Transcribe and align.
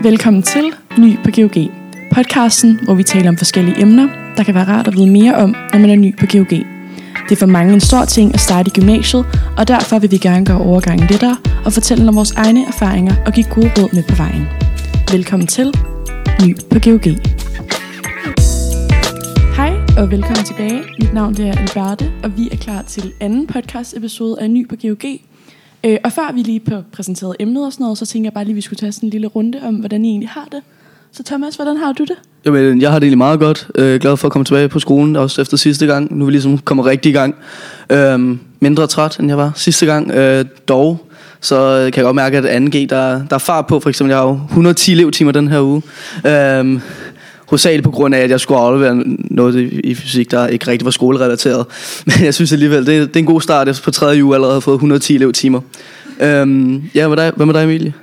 Velkommen 0.00 0.42
til 0.42 0.64
Ny 0.98 1.18
på 1.24 1.30
GOG. 1.36 1.70
Podcasten, 2.12 2.80
hvor 2.84 2.94
vi 2.94 3.02
taler 3.02 3.28
om 3.28 3.36
forskellige 3.36 3.80
emner, 3.80 4.08
der 4.36 4.42
kan 4.42 4.54
være 4.54 4.64
rart 4.64 4.88
at 4.88 4.96
vide 4.96 5.10
mere 5.10 5.34
om, 5.34 5.50
når 5.72 5.78
man 5.78 5.90
er 5.90 5.96
ny 5.96 6.18
på 6.18 6.26
GOG. 6.26 6.50
Det 6.50 7.32
er 7.32 7.36
for 7.36 7.46
mange 7.46 7.74
en 7.74 7.80
stor 7.80 8.04
ting 8.04 8.34
at 8.34 8.40
starte 8.40 8.70
i 8.74 8.80
gymnasiet, 8.80 9.26
og 9.58 9.68
derfor 9.68 9.98
vil 9.98 10.10
vi 10.10 10.16
gerne 10.16 10.46
gøre 10.46 10.60
overgangen 10.60 11.06
lettere 11.06 11.36
og 11.64 11.72
fortælle 11.72 12.08
om 12.08 12.16
vores 12.16 12.32
egne 12.32 12.66
erfaringer 12.66 13.14
og 13.26 13.32
give 13.32 13.46
gode 13.50 13.70
råd 13.78 13.94
med 13.94 14.02
på 14.08 14.14
vejen. 14.14 14.46
Velkommen 15.12 15.46
til 15.46 15.74
Ny 16.46 16.56
på 16.70 16.78
GOG. 16.84 17.06
Hej 19.56 19.72
og 19.98 20.10
velkommen 20.10 20.44
tilbage. 20.44 20.82
Mit 20.98 21.14
navn 21.14 21.34
det 21.34 21.48
er 21.48 21.58
Alberte, 21.58 22.12
og 22.22 22.36
vi 22.36 22.48
er 22.52 22.56
klar 22.56 22.82
til 22.82 23.12
anden 23.20 23.46
podcast 23.46 23.96
episode 23.96 24.40
af 24.40 24.50
Ny 24.50 24.68
på 24.68 24.76
GOG. 24.82 25.04
Øh, 25.84 25.96
og 26.04 26.12
før 26.12 26.32
vi 26.34 26.42
lige 26.42 26.60
på 26.60 26.74
præsenteret 26.92 27.36
emnet 27.40 27.66
og 27.66 27.72
sådan 27.72 27.84
noget, 27.84 27.98
så 27.98 28.06
tænker 28.06 28.26
jeg 28.26 28.32
bare 28.32 28.44
lige, 28.44 28.52
at 28.52 28.56
vi 28.56 28.60
skulle 28.60 28.78
tage 28.78 28.92
sådan 28.92 29.06
en 29.06 29.10
lille 29.10 29.26
runde 29.26 29.60
om, 29.64 29.74
hvordan 29.74 30.04
I 30.04 30.08
egentlig 30.08 30.28
har 30.28 30.48
det. 30.52 30.62
Så 31.12 31.22
Thomas, 31.22 31.56
hvordan 31.56 31.76
har 31.76 31.92
du 31.92 32.04
det? 32.04 32.16
Jamen, 32.44 32.80
jeg 32.80 32.90
har 32.90 32.98
det 32.98 33.06
egentlig 33.06 33.18
meget 33.18 33.40
godt. 33.40 33.68
Øh, 33.74 34.00
glad 34.00 34.16
for 34.16 34.28
at 34.28 34.32
komme 34.32 34.44
tilbage 34.44 34.68
på 34.68 34.80
skolen, 34.80 35.16
også 35.16 35.40
efter 35.40 35.56
sidste 35.56 35.86
gang. 35.86 36.16
Nu 36.16 36.24
er 36.24 36.26
vi 36.26 36.32
ligesom 36.32 36.58
kommet 36.58 36.86
rigtig 36.86 37.10
i 37.10 37.12
gang. 37.12 37.34
Øh, 37.90 38.36
mindre 38.60 38.86
træt, 38.86 39.18
end 39.18 39.28
jeg 39.28 39.38
var 39.38 39.52
sidste 39.56 39.86
gang. 39.86 40.10
Øh, 40.10 40.44
dog, 40.68 41.06
så 41.40 41.56
øh, 41.56 41.92
kan 41.92 41.96
jeg 41.96 42.04
godt 42.04 42.16
mærke, 42.16 42.38
at 42.38 42.62
2G, 42.62 42.76
der, 42.76 43.26
der 43.26 43.34
er 43.34 43.38
fart 43.38 43.66
på. 43.66 43.80
For 43.80 43.88
eksempel, 43.88 44.10
jeg 44.10 44.18
har 44.18 44.28
jo 44.28 44.40
110 44.44 44.92
elevtimer 44.92 45.32
den 45.32 45.48
her 45.48 45.60
uge. 45.60 45.82
Øh, 46.26 46.80
hovedsageligt 47.52 47.84
på 47.84 47.90
grund 47.90 48.14
af, 48.14 48.18
at 48.18 48.30
jeg 48.30 48.40
skulle 48.40 48.60
aflevere 48.60 49.04
noget 49.30 49.72
i 49.84 49.94
fysik, 49.94 50.30
der 50.30 50.46
ikke 50.46 50.70
rigtig 50.70 50.84
var 50.84 50.90
skolerelateret. 50.90 51.66
Men 52.06 52.24
jeg 52.24 52.34
synes 52.34 52.52
alligevel, 52.52 52.86
det 52.86 53.08
det 53.08 53.16
er 53.16 53.20
en 53.20 53.26
god 53.26 53.40
start. 53.40 53.66
Jeg 53.66 53.76
på 53.84 53.90
tredje 53.90 54.24
uge 54.24 54.34
allerede 54.34 54.60
fået 54.60 54.74
110 54.74 55.14
elevtimer. 55.14 55.60
Øhm, 56.20 56.82
ja, 56.94 57.08
hvad 57.08 57.16
med 57.16 57.24
dig, 57.24 57.32
hvad 57.36 57.46
med 57.46 57.54
dig 57.54 57.64
Emilie? 57.64 57.94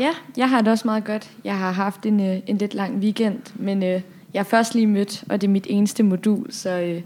Ja, 0.00 0.10
jeg 0.36 0.48
har 0.48 0.60
det 0.60 0.68
også 0.68 0.82
meget 0.84 1.04
godt. 1.04 1.28
Jeg 1.44 1.58
har 1.58 1.72
haft 1.72 2.06
en, 2.06 2.20
øh, 2.20 2.36
en 2.46 2.58
lidt 2.58 2.74
lang 2.74 2.98
weekend, 2.98 3.38
men 3.54 3.82
øh, 3.82 4.00
jeg 4.34 4.40
er 4.40 4.44
først 4.44 4.74
lige 4.74 4.86
mødt, 4.86 5.24
og 5.28 5.40
det 5.40 5.46
er 5.46 5.50
mit 5.50 5.66
eneste 5.70 6.02
modul, 6.02 6.46
så 6.50 6.70
øh, 6.70 7.00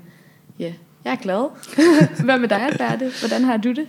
ja, 0.59 0.73
jeg 1.05 1.13
er 1.13 1.17
glad. 1.17 1.49
hvad 2.25 2.39
med 2.39 2.49
dig, 2.49 2.63
Alberte? 2.63 3.11
Hvordan 3.21 3.45
har 3.45 3.57
du 3.57 3.69
det? 3.69 3.87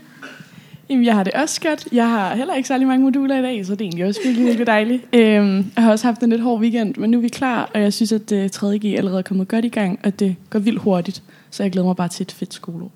Jamen, 0.89 1.05
jeg 1.05 1.15
har 1.15 1.23
det 1.23 1.33
også 1.33 1.61
godt. 1.61 1.87
Jeg 1.91 2.09
har 2.09 2.35
heller 2.35 2.53
ikke 2.53 2.67
særlig 2.67 2.87
mange 2.87 3.03
moduler 3.03 3.39
i 3.39 3.41
dag, 3.41 3.65
så 3.65 3.71
det 3.71 3.81
er 3.81 3.85
egentlig 3.85 4.05
også 4.05 4.19
virkelig, 4.25 4.45
virkelig 4.45 4.67
dejligt. 4.67 5.03
Øhm, 5.13 5.71
jeg 5.75 5.83
har 5.83 5.91
også 5.91 6.07
haft 6.07 6.23
en 6.23 6.29
lidt 6.29 6.41
hård 6.41 6.61
weekend, 6.61 6.95
men 6.97 7.11
nu 7.11 7.17
er 7.17 7.21
vi 7.21 7.27
klar, 7.27 7.71
og 7.73 7.81
jeg 7.81 7.93
synes, 7.93 8.11
at 8.11 8.31
øh, 8.31 8.43
uh, 8.43 8.73
3.G 8.73 8.85
allerede 8.85 9.17
er 9.17 9.23
kommet 9.23 9.47
godt 9.47 9.65
i 9.65 9.69
gang, 9.69 9.99
og 10.03 10.19
det 10.19 10.35
går 10.49 10.59
vildt 10.59 10.79
hurtigt. 10.79 11.23
Så 11.49 11.63
jeg 11.63 11.71
glæder 11.71 11.87
mig 11.87 11.95
bare 11.95 12.07
til 12.07 12.23
et 12.23 12.31
fedt 12.31 12.53
skoleår. 12.53 12.91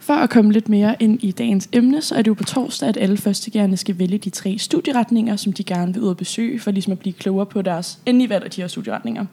For 0.00 0.14
at 0.14 0.30
komme 0.30 0.52
lidt 0.52 0.68
mere 0.68 0.96
ind 1.00 1.22
i 1.22 1.30
dagens 1.30 1.68
emne, 1.72 2.02
så 2.02 2.14
er 2.14 2.22
det 2.22 2.28
jo 2.28 2.34
på 2.34 2.44
torsdag, 2.44 2.88
at 2.88 2.96
alle 2.96 3.16
førstegærende 3.16 3.76
skal 3.76 3.98
vælge 3.98 4.18
de 4.18 4.30
tre 4.30 4.58
studieretninger, 4.58 5.36
som 5.36 5.52
de 5.52 5.64
gerne 5.64 5.94
vil 5.94 6.02
ud 6.02 6.08
og 6.08 6.16
besøge, 6.16 6.60
for 6.60 6.70
ligesom 6.70 6.92
at 6.92 6.98
blive 6.98 7.12
klogere 7.12 7.46
på 7.46 7.62
deres 7.62 7.98
endelige 8.06 8.30
valg 8.30 8.44
af 8.44 8.50
de 8.50 8.60
her 8.60 8.68
studieretninger. 8.68 9.26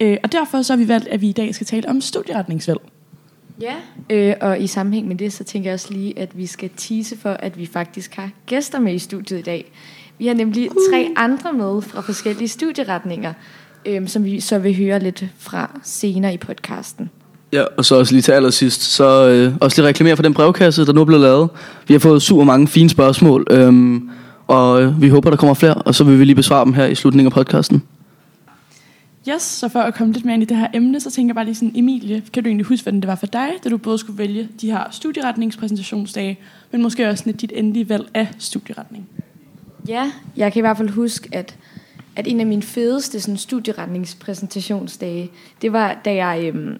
Øh, 0.00 0.16
og 0.22 0.32
derfor 0.32 0.62
så 0.62 0.72
har 0.72 0.78
vi 0.78 0.88
valgt, 0.88 1.08
at 1.08 1.20
vi 1.20 1.28
i 1.28 1.32
dag 1.32 1.54
skal 1.54 1.66
tale 1.66 1.88
om 1.88 2.00
studieretningsvalg. 2.00 2.80
Ja, 3.60 3.74
øh, 4.10 4.34
og 4.40 4.60
i 4.60 4.66
sammenhæng 4.66 5.08
med 5.08 5.16
det, 5.16 5.32
så 5.32 5.44
tænker 5.44 5.70
jeg 5.70 5.74
også 5.74 5.92
lige, 5.92 6.18
at 6.18 6.38
vi 6.38 6.46
skal 6.46 6.70
tease 6.76 7.16
for, 7.22 7.30
at 7.30 7.58
vi 7.58 7.66
faktisk 7.66 8.14
har 8.14 8.30
gæster 8.46 8.80
med 8.80 8.94
i 8.94 8.98
studiet 8.98 9.38
i 9.38 9.42
dag. 9.42 9.72
Vi 10.18 10.26
har 10.26 10.34
nemlig 10.34 10.68
tre 10.90 11.08
andre 11.16 11.52
med 11.52 11.82
fra 11.82 12.00
forskellige 12.00 12.48
studieretninger, 12.48 13.32
øh, 13.86 14.08
som 14.08 14.24
vi 14.24 14.40
så 14.40 14.58
vil 14.58 14.76
høre 14.76 14.98
lidt 14.98 15.24
fra 15.38 15.80
senere 15.82 16.34
i 16.34 16.36
podcasten. 16.36 17.10
Ja, 17.52 17.62
og 17.76 17.84
så 17.84 17.94
også 17.94 18.12
lige 18.12 18.22
til 18.22 18.32
allersidst, 18.32 18.82
så 18.82 19.28
øh, 19.28 19.56
også 19.60 19.80
lige 19.80 19.88
reklamere 19.88 20.16
for 20.16 20.22
den 20.22 20.34
brevkasse, 20.34 20.86
der 20.86 20.92
nu 20.92 21.00
er 21.00 21.04
blevet 21.04 21.22
lavet. 21.22 21.48
Vi 21.88 21.94
har 21.94 21.98
fået 21.98 22.22
super 22.22 22.44
mange 22.44 22.68
fine 22.68 22.90
spørgsmål, 22.90 23.46
øh, 23.50 24.00
og 24.46 24.82
øh, 24.82 25.02
vi 25.02 25.08
håber, 25.08 25.30
der 25.30 25.36
kommer 25.36 25.54
flere, 25.54 25.74
og 25.74 25.94
så 25.94 26.04
vil 26.04 26.18
vi 26.18 26.24
lige 26.24 26.36
besvare 26.36 26.64
dem 26.64 26.72
her 26.72 26.86
i 26.86 26.94
slutningen 26.94 27.26
af 27.26 27.32
podcasten. 27.32 27.82
Yes, 29.28 29.42
så 29.42 29.68
for 29.68 29.80
at 29.80 29.94
komme 29.94 30.12
lidt 30.12 30.24
mere 30.24 30.34
ind 30.34 30.42
i 30.42 30.46
det 30.46 30.56
her 30.56 30.68
emne, 30.74 31.00
så 31.00 31.10
tænker 31.10 31.28
jeg 31.28 31.34
bare 31.34 31.44
lige 31.44 31.54
sådan, 31.54 31.72
Emilie, 31.76 32.22
kan 32.32 32.42
du 32.42 32.48
egentlig 32.48 32.66
huske, 32.66 32.82
hvordan 32.82 33.00
det 33.00 33.08
var 33.08 33.14
for 33.14 33.26
dig, 33.26 33.50
da 33.64 33.68
du 33.68 33.76
både 33.76 33.98
skulle 33.98 34.18
vælge 34.18 34.48
de 34.60 34.70
her 34.70 34.84
studieretningspræsentationsdage, 34.90 36.38
men 36.70 36.82
måske 36.82 37.08
også 37.08 37.22
lidt 37.26 37.40
dit 37.40 37.52
endelige 37.54 37.88
valg 37.88 38.08
af 38.14 38.28
studieretning? 38.38 39.08
Ja, 39.88 40.12
jeg 40.36 40.52
kan 40.52 40.60
i 40.60 40.62
hvert 40.62 40.76
fald 40.76 40.88
huske, 40.88 41.28
at, 41.32 41.56
at 42.16 42.26
en 42.26 42.40
af 42.40 42.46
mine 42.46 42.62
fedeste 42.62 43.20
sådan, 43.20 43.36
studieretningspræsentationsdage, 43.36 45.30
det 45.62 45.72
var, 45.72 46.00
da 46.04 46.14
jeg 46.14 46.44
øhm, 46.44 46.78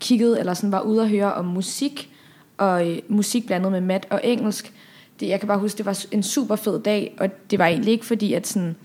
kiggede, 0.00 0.40
eller 0.40 0.54
sådan 0.54 0.72
var 0.72 0.80
ude 0.80 1.00
og 1.00 1.08
høre 1.08 1.34
om 1.34 1.44
musik, 1.44 2.10
og 2.58 2.90
øh, 2.90 2.98
musik 3.08 3.46
blandet 3.46 3.72
med 3.72 3.80
mat 3.80 4.06
og 4.10 4.20
engelsk. 4.24 4.72
Det, 5.20 5.28
jeg 5.28 5.40
kan 5.40 5.46
bare 5.46 5.58
huske, 5.58 5.78
det 5.78 5.86
var 5.86 6.04
en 6.12 6.22
super 6.22 6.56
fed 6.56 6.80
dag, 6.80 7.16
og 7.20 7.50
det 7.50 7.58
var 7.58 7.66
egentlig 7.66 7.92
ikke 7.92 8.06
fordi, 8.06 8.32
at 8.32 8.46
sådan, 8.46 8.76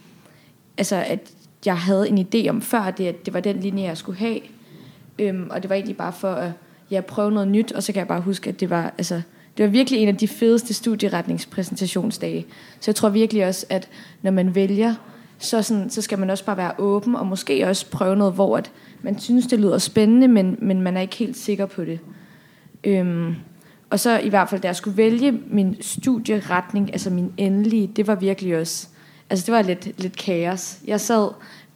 altså, 0.78 0.96
at 0.96 1.32
jeg 1.66 1.78
havde 1.78 2.10
en 2.10 2.28
idé 2.28 2.50
om 2.50 2.62
før, 2.62 2.92
det, 2.92 3.08
at 3.08 3.26
det 3.26 3.34
var 3.34 3.40
den 3.40 3.60
linje, 3.60 3.84
jeg 3.84 3.98
skulle 3.98 4.20
have. 4.20 4.40
Øhm, 5.20 5.48
og 5.50 5.62
det 5.62 5.70
var 5.70 5.76
egentlig 5.76 5.98
bare 5.98 6.14
for 6.14 6.32
at 6.32 6.52
ja, 6.92 7.02
prøve 7.02 7.32
noget 7.32 7.48
nyt, 7.48 7.72
og 7.72 7.84
så 7.84 7.94
kan 7.94 8.00
jeg 8.00 8.08
bare 8.08 8.22
huske, 8.22 8.50
at 8.50 8.60
det 8.60 8.70
var, 8.70 8.94
altså, 8.98 9.22
det 9.58 9.66
var 9.66 9.72
virkelig 9.72 10.00
en 10.00 10.08
af 10.08 10.18
de 10.18 10.28
fedeste 10.28 10.74
studieretningspræsentationsdage. 10.74 12.46
Så 12.80 12.92
jeg 12.92 12.96
tror 12.96 13.10
virkelig 13.10 13.48
også, 13.48 13.66
at 13.70 13.90
når 14.22 14.32
man 14.32 14.56
vælger, 14.56 14.96
så, 15.40 15.62
sådan, 15.62 15.90
så 15.90 16.02
skal 16.02 16.20
man 16.20 16.30
også 16.30 16.46
bare 16.46 16.58
være 16.58 16.72
åben, 16.78 17.16
og 17.16 17.28
måske 17.28 17.68
også 17.68 17.90
prøve 17.90 18.16
noget, 18.16 18.34
hvor 18.34 18.58
at 18.58 18.72
man 19.02 19.20
synes, 19.20 19.48
det 19.48 19.60
lyder 19.60 19.78
spændende, 19.78 20.28
men, 20.28 20.58
men 20.62 20.82
man 20.82 20.98
er 20.98 21.02
ikke 21.02 21.16
helt 21.16 21.38
sikker 21.38 21.66
på 21.66 21.84
det. 21.84 22.00
Øhm, 22.84 23.36
og 23.90 24.00
så 24.00 24.20
i 24.20 24.30
hvert 24.30 24.50
fald, 24.50 24.62
da 24.62 24.68
jeg 24.68 24.76
skulle 24.76 24.98
vælge 24.98 25.40
min 25.48 25.78
studieretning, 25.82 26.90
altså 26.94 27.10
min 27.10 27.34
endelige, 27.38 27.88
det 27.88 28.08
var 28.08 28.16
virkelig 28.16 28.58
også 28.58 28.88
altså 29.34 29.46
det 29.46 29.54
var 29.54 29.62
lidt, 29.62 30.02
lidt 30.02 30.18
kaos. 30.18 30.78
Jeg 30.88 31.02
sad 31.02 31.30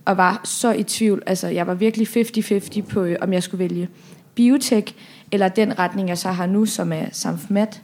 og 0.06 0.18
var 0.18 0.42
så 0.44 0.72
i 0.72 0.84
tvivl. 0.84 1.24
Altså 1.26 1.48
jeg 1.48 1.68
var 1.68 1.74
virkelig 1.74 2.08
50-50 2.08 2.82
på, 2.82 3.04
øh, 3.04 3.18
om 3.22 3.34
jeg 3.34 3.44
skulle 3.44 3.60
vælge 3.60 3.90
biotech, 4.36 4.94
eller 5.32 5.48
den 5.48 5.80
retning, 5.80 6.10
jeg 6.10 6.18
så 6.18 6.30
har 6.30 6.46
nu, 6.46 6.66
som 6.66 6.92
er 6.92 7.06
samfmat. 7.12 7.82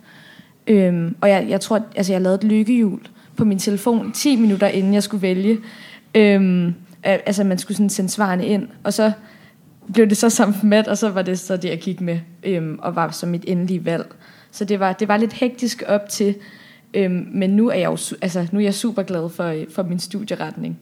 Øhm, 0.68 1.16
og 1.22 1.30
jeg, 1.30 1.46
jeg 1.50 1.62
tror, 1.62 1.82
altså 1.96 2.14
jeg 2.14 2.22
lavede 2.22 2.36
et 2.36 2.44
lykkehjul 2.44 3.00
på 3.38 3.46
min 3.46 3.60
telefon 3.60 4.12
10 4.12 4.36
minutter 4.36 4.68
inden 4.68 4.94
jeg 4.94 5.04
skulle 5.04 5.22
vælge. 5.22 5.60
Øhm, 6.16 6.74
altså 7.04 7.44
man 7.44 7.58
skulle 7.58 7.78
sådan 7.78 7.90
sende 7.90 8.10
svarene 8.10 8.48
ind, 8.48 8.68
og 8.84 8.94
så 8.94 9.12
blev 9.94 10.08
det 10.08 10.18
så 10.18 10.30
samfmat, 10.30 10.88
og 10.88 10.98
så 10.98 11.10
var 11.10 11.22
det 11.22 11.40
så 11.40 11.58
det, 11.58 11.70
jeg 11.70 11.80
gik 11.80 12.02
med, 12.02 12.20
øhm, 12.44 12.80
og 12.82 12.96
var 12.96 13.12
som 13.12 13.30
mit 13.30 13.44
endelige 13.48 13.86
valg. 13.86 14.06
Så 14.52 14.66
det 14.66 14.80
var, 14.80 14.94
det 14.94 15.08
var 15.08 15.18
lidt 15.18 15.34
hektisk 15.34 15.84
op 15.88 16.10
til, 16.10 16.36
Øhm, 16.94 17.28
men 17.34 17.50
nu 17.50 17.70
er 17.70 17.76
jeg 17.76 17.86
jo 17.86 17.98
altså, 18.22 18.48
nu 18.52 18.60
er 18.60 18.64
jeg 18.64 18.74
super 18.74 19.04
glad 19.04 19.30
for, 19.30 19.56
for 19.76 19.84
min 19.84 20.00
studieretning. 20.00 20.80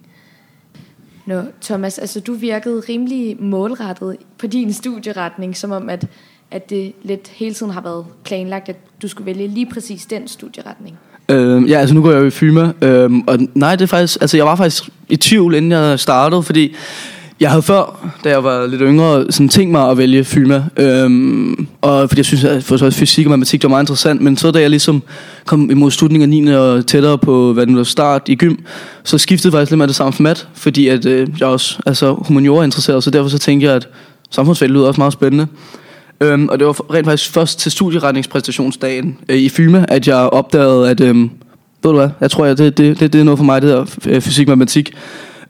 Nå, 1.26 1.42
Thomas, 1.62 2.00
altså 2.00 2.20
du 2.20 2.34
virkede 2.34 2.84
rimelig 2.90 3.38
målrettet 3.40 4.18
på 4.38 4.48
din 4.48 4.74
studieretning, 4.74 5.58
som 5.58 5.72
om 5.72 5.90
at, 5.90 6.08
at 6.52 6.70
det 6.70 6.94
lidt 7.04 7.28
hele 7.28 7.54
tiden 7.54 7.72
har 7.72 7.82
været 7.82 8.06
planlagt, 8.24 8.70
at 8.70 8.76
du 9.02 9.08
skulle 9.08 9.26
vælge 9.26 9.48
lige 9.48 9.66
præcis 9.66 10.06
den 10.06 10.28
studieretning. 10.28 10.98
Øhm, 11.30 11.66
ja, 11.66 11.80
altså 11.80 11.96
nu 11.96 12.02
går 12.02 12.12
jeg 12.12 12.22
jo 12.22 12.26
i 12.26 12.30
FYMA, 12.30 12.74
øhm, 12.82 13.22
og 13.22 13.40
nej, 13.54 13.76
det 13.76 13.84
er 13.84 13.88
faktisk, 13.88 14.22
altså 14.22 14.38
jeg 14.38 14.46
var 14.46 14.56
faktisk 14.56 14.84
i 15.10 15.16
tvivl, 15.16 15.56
inden 15.56 15.72
jeg 15.72 16.00
startede, 16.00 16.44
fordi 16.44 16.76
jeg 17.42 17.50
havde 17.50 17.62
før, 17.62 18.12
da 18.24 18.30
jeg 18.30 18.44
var 18.44 18.68
lidt 18.68 18.82
yngre, 18.82 19.26
sådan 19.30 19.50
tænkt 19.50 19.72
mig 19.72 19.90
at 19.90 19.98
vælge 19.98 20.24
FYMA. 20.24 20.64
Øhm, 20.78 21.68
og 21.82 22.10
fordi 22.10 22.20
jeg 22.20 22.26
synes, 22.26 22.44
at 22.44 22.64
for 22.64 22.78
så 22.78 22.92
fysik 22.92 23.26
og 23.26 23.30
matematik 23.30 23.64
var 23.64 23.70
meget 23.70 23.84
interessant. 23.84 24.22
Men 24.22 24.38
så 24.38 24.52
da 24.52 24.60
jeg 24.62 24.70
ligesom 24.70 25.04
kom 25.46 25.72
imod 25.72 25.92
slutningen 25.92 26.34
af 26.34 26.44
9. 26.44 26.56
og 26.56 26.88
tættere 26.88 27.18
på, 27.18 27.54
hvad 27.54 27.66
den 27.66 27.78
var 27.78 27.84
start 27.84 28.22
i 28.30 28.36
gym, 28.36 28.56
så 29.04 29.18
skiftede 29.18 29.52
faktisk 29.52 29.72
lidt 29.72 29.78
med 29.78 29.88
det 29.88 29.96
samme 29.96 30.14
format. 30.14 30.48
Fordi 30.54 30.88
at 30.88 31.06
øh, 31.06 31.28
jeg 31.40 31.48
også 31.48 31.80
altså, 31.86 32.14
humaniora 32.14 32.64
interesseret, 32.64 33.04
så 33.04 33.12
derfor 33.12 33.30
så 33.30 33.40
tænkte 33.40 33.68
jeg, 33.68 33.76
at 33.76 33.88
samfundsfag 34.32 34.70
lyder 34.70 34.88
også 34.88 35.02
meget 35.02 35.14
spændende. 35.14 35.48
Øhm, 36.22 36.48
og 36.48 36.60
det 36.60 36.68
var 36.68 36.94
rent 36.94 37.08
faktisk 37.08 37.32
først 37.32 37.60
til 37.60 37.72
studieretningspræstationsdagen 37.72 39.18
øh, 39.30 39.38
i 39.38 39.50
FYMA, 39.50 39.86
at 39.88 40.08
jeg 40.08 40.18
opdagede, 40.18 40.90
at... 40.90 41.02
Øh, 41.02 41.16
ved 41.84 41.92
du 41.92 41.98
hvad, 41.98 42.10
jeg 42.22 42.32
tror, 42.32 42.46
at 42.46 42.58
det, 42.58 42.78
det, 42.78 43.00
det, 43.00 43.14
det 43.14 43.20
er 43.22 43.26
noget 43.26 43.38
for 43.38 43.46
mig, 43.46 43.62
det 43.62 43.70
der 43.70 43.86
øh, 44.06 44.22
fysik 44.22 44.48
og 44.48 44.58
matematik. 44.58 44.94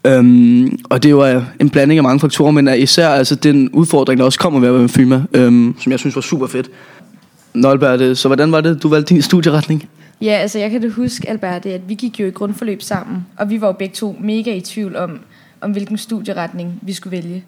Øhm, 0.06 0.78
og 0.90 1.02
det 1.02 1.08
er 1.08 1.30
jo 1.32 1.42
en 1.60 1.70
blanding 1.70 1.98
af 1.98 2.02
mange 2.02 2.20
faktorer, 2.20 2.50
men 2.50 2.68
især 2.68 3.08
altså 3.08 3.34
den 3.34 3.70
udfordring, 3.70 4.18
der 4.18 4.24
også 4.24 4.38
kommer 4.38 4.60
ved 4.60 4.68
at 4.68 4.74
være 4.74 4.80
med 4.80 4.88
FYMA, 4.88 5.22
øhm, 5.32 5.74
som 5.78 5.92
jeg 5.92 5.98
synes 5.98 6.14
var 6.14 6.20
super 6.20 6.46
fedt. 6.46 6.70
Nå 7.54 7.70
Albert, 7.70 8.18
så 8.18 8.28
hvordan 8.28 8.52
var 8.52 8.60
det, 8.60 8.82
du 8.82 8.88
valgte 8.88 9.14
din 9.14 9.22
studieretning? 9.22 9.88
Ja, 10.20 10.32
altså 10.32 10.58
jeg 10.58 10.70
kan 10.70 10.82
da 10.82 10.88
huske, 10.88 11.28
Albert, 11.28 11.66
at 11.66 11.88
vi 11.88 11.94
gik 11.94 12.20
jo 12.20 12.26
i 12.26 12.30
grundforløb 12.30 12.82
sammen, 12.82 13.26
og 13.36 13.50
vi 13.50 13.60
var 13.60 13.66
jo 13.66 13.72
begge 13.72 13.94
to 13.94 14.16
mega 14.20 14.54
i 14.54 14.60
tvivl 14.60 14.96
om, 14.96 15.18
om 15.60 15.70
hvilken 15.70 15.98
studieretning 15.98 16.78
vi 16.82 16.92
skulle 16.92 17.16
vælge. 17.16 17.44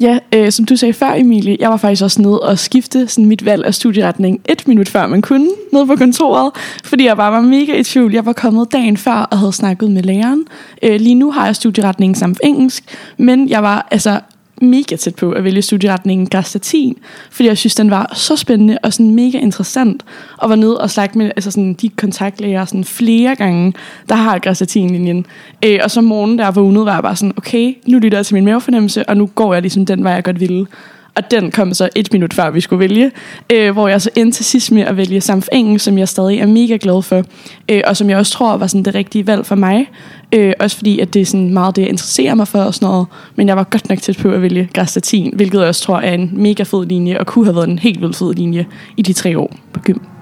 Ja, 0.00 0.18
øh, 0.34 0.52
som 0.52 0.64
du 0.64 0.76
sagde 0.76 0.92
før, 0.92 1.12
Emilie, 1.12 1.56
jeg 1.60 1.70
var 1.70 1.76
faktisk 1.76 2.02
også 2.02 2.22
nede 2.22 2.40
og 2.40 2.58
skifte 2.58 3.08
sådan 3.08 3.26
mit 3.26 3.44
valg 3.44 3.64
af 3.64 3.74
studieretning 3.74 4.40
et 4.48 4.68
minut 4.68 4.88
før 4.88 5.06
man 5.06 5.22
kunne, 5.22 5.50
nede 5.72 5.86
på 5.86 5.96
kontoret, 5.96 6.52
fordi 6.84 7.04
jeg 7.04 7.16
bare 7.16 7.32
var 7.32 7.40
mega 7.40 7.78
i 7.78 7.82
tvivl. 7.82 8.12
Jeg 8.12 8.26
var 8.26 8.32
kommet 8.32 8.72
dagen 8.72 8.96
før 8.96 9.12
og 9.12 9.38
havde 9.38 9.52
snakket 9.52 9.90
med 9.90 10.02
læreren. 10.02 10.44
Øh, 10.82 11.00
lige 11.00 11.14
nu 11.14 11.30
har 11.30 11.46
jeg 11.46 11.56
studieretningen 11.56 12.14
samt 12.14 12.40
engelsk, 12.42 12.84
men 13.16 13.48
jeg 13.48 13.62
var 13.62 13.88
altså 13.90 14.20
mega 14.62 14.96
tæt 14.96 15.14
på 15.14 15.30
at 15.30 15.44
vælge 15.44 15.62
studieretningen 15.62 16.26
græstatin, 16.26 16.96
fordi 17.30 17.48
jeg 17.48 17.58
synes, 17.58 17.74
den 17.74 17.90
var 17.90 18.12
så 18.14 18.36
spændende 18.36 18.78
og 18.82 18.92
sådan 18.92 19.14
mega 19.14 19.38
interessant, 19.38 20.04
og 20.36 20.50
var 20.50 20.56
nede 20.56 20.80
og 20.80 20.90
snakke 20.90 21.18
med 21.18 21.30
altså 21.36 21.50
sådan, 21.50 21.74
de 21.74 21.88
kontaktlæger 21.88 22.64
sådan 22.64 22.84
flere 22.84 23.34
gange, 23.34 23.72
der 24.08 24.14
har 24.14 24.38
græstatinlinjen. 24.38 25.26
Øh, 25.64 25.78
og 25.84 25.90
så 25.90 26.00
morgenen 26.00 26.38
der 26.38 26.50
vågnede, 26.50 26.86
var 26.86 26.94
jeg 26.94 27.02
bare 27.02 27.16
sådan, 27.16 27.34
okay, 27.36 27.74
nu 27.86 27.98
lytter 27.98 28.18
jeg 28.18 28.26
til 28.26 28.34
min 28.34 28.44
mavefornemmelse, 28.44 29.08
og 29.08 29.16
nu 29.16 29.26
går 29.34 29.52
jeg 29.52 29.62
ligesom 29.62 29.86
den 29.86 30.04
vej, 30.04 30.12
jeg 30.12 30.24
godt 30.24 30.40
ville. 30.40 30.66
Og 31.16 31.30
den 31.30 31.50
kom 31.50 31.74
så 31.74 31.88
et 31.96 32.12
minut 32.12 32.34
før, 32.34 32.50
vi 32.50 32.60
skulle 32.60 32.80
vælge. 32.80 33.10
Øh, 33.52 33.72
hvor 33.72 33.88
jeg 33.88 34.02
så 34.02 34.10
endte 34.16 34.36
til 34.38 34.44
sidst 34.44 34.72
med 34.72 34.82
at 34.82 34.96
vælge 34.96 35.20
Samf 35.20 35.48
Engelsk, 35.52 35.84
som 35.84 35.98
jeg 35.98 36.08
stadig 36.08 36.38
er 36.38 36.46
mega 36.46 36.78
glad 36.80 37.02
for. 37.02 37.22
Øh, 37.70 37.82
og 37.86 37.96
som 37.96 38.10
jeg 38.10 38.18
også 38.18 38.32
tror 38.32 38.56
var 38.56 38.66
sådan 38.66 38.82
det 38.82 38.94
rigtige 38.94 39.26
valg 39.26 39.46
for 39.46 39.54
mig. 39.54 39.90
Øh, 40.32 40.52
også 40.60 40.76
fordi, 40.76 40.98
at 41.00 41.14
det 41.14 41.22
er 41.22 41.26
sådan 41.26 41.54
meget 41.54 41.76
det, 41.76 41.82
jeg 41.82 41.88
interesserer 41.88 42.34
mig 42.34 42.48
for 42.48 42.58
og 42.58 42.74
sådan 42.74 42.86
noget. 42.88 43.06
Men 43.36 43.48
jeg 43.48 43.56
var 43.56 43.64
godt 43.64 43.88
nok 43.88 43.98
tæt 43.98 44.16
på 44.16 44.30
at 44.30 44.42
vælge 44.42 44.68
Græstatin, 44.74 45.32
hvilket 45.36 45.58
jeg 45.58 45.68
også 45.68 45.82
tror 45.82 45.98
er 45.98 46.14
en 46.14 46.30
mega 46.32 46.62
fed 46.62 46.86
linje, 46.86 47.18
og 47.20 47.26
kunne 47.26 47.44
have 47.44 47.56
været 47.56 47.68
en 47.68 47.78
helt 47.78 48.00
vildt 48.00 48.16
fed 48.16 48.34
linje 48.34 48.66
i 48.96 49.02
de 49.02 49.12
tre 49.12 49.38
år 49.38 49.56
på 49.72 49.80
gym. 49.80 50.15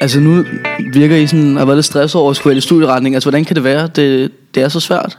Altså 0.00 0.20
nu 0.20 0.44
virker 0.92 1.16
I 1.16 1.26
sådan, 1.26 1.50
at 1.50 1.56
have 1.56 1.66
været 1.66 1.76
lidt 1.76 1.86
stresset 1.86 2.20
over 2.20 2.30
at 2.30 2.36
skulle 2.36 2.50
vælge 2.50 2.60
studieretning. 2.60 3.14
Altså 3.14 3.30
hvordan 3.30 3.44
kan 3.44 3.56
det 3.56 3.64
være, 3.64 3.86
det, 3.86 4.32
det 4.54 4.62
er 4.62 4.68
så 4.68 4.80
svært? 4.80 5.18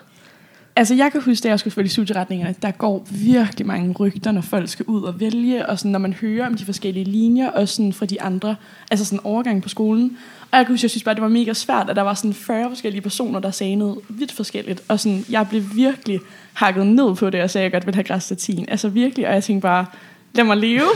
Altså, 0.76 0.96
jeg 0.96 1.12
kan 1.12 1.22
huske, 1.22 1.44
da 1.44 1.50
jeg 1.50 1.60
skulle 1.60 1.78
vælge 1.78 1.90
studieretningerne, 1.90 2.56
der 2.62 2.72
går 2.72 3.08
virkelig 3.12 3.68
mange 3.68 3.96
rygter, 4.00 4.32
når 4.32 4.42
folk 4.42 4.70
skal 4.70 4.86
ud 4.86 5.04
og 5.04 5.20
vælge, 5.20 5.66
og 5.66 5.80
sådan, 5.80 5.92
når 5.92 6.00
man 6.00 6.14
hører 6.14 6.48
om 6.48 6.54
de 6.54 6.66
forskellige 6.66 7.04
linjer, 7.04 7.50
og 7.50 7.68
sådan 7.68 7.94
fra 7.94 8.06
de 8.06 8.22
andre, 8.22 8.56
altså 8.92 9.06
sådan 9.06 9.20
overgang 9.24 9.64
på 9.64 9.70
skolen. 9.70 10.18
Og 10.52 10.58
jeg 10.58 10.66
kan 10.66 10.74
huske, 10.74 10.86
jeg 10.86 10.92
synes 10.92 11.04
bare, 11.04 11.16
det 11.16 11.22
var 11.22 11.30
mega 11.30 11.54
svært, 11.54 11.90
at 11.90 11.96
der 11.96 12.02
var 12.02 12.14
sådan 12.14 12.34
40 12.34 12.70
forskellige 12.70 13.02
personer, 13.02 13.40
der 13.40 13.52
sagde 13.52 13.76
noget 13.76 13.98
vidt 14.10 14.32
forskelligt. 14.32 14.82
Og 14.88 15.00
sådan, 15.00 15.26
jeg 15.30 15.48
blev 15.50 15.64
virkelig 15.76 16.20
hakket 16.54 16.88
ned 16.88 17.16
på 17.16 17.30
det, 17.30 17.42
og 17.42 17.50
sagde, 17.50 17.66
at 17.66 17.72
jeg 17.72 17.72
godt 17.72 17.86
ville 17.86 17.96
have 17.96 18.04
græsstatin. 18.04 18.66
Altså 18.68 18.90
virkelig, 18.90 19.28
og 19.28 19.34
jeg 19.34 19.44
tænkte 19.44 19.62
bare, 19.62 19.86
lad 20.34 20.44
mig 20.44 20.58
leve. 20.58 20.88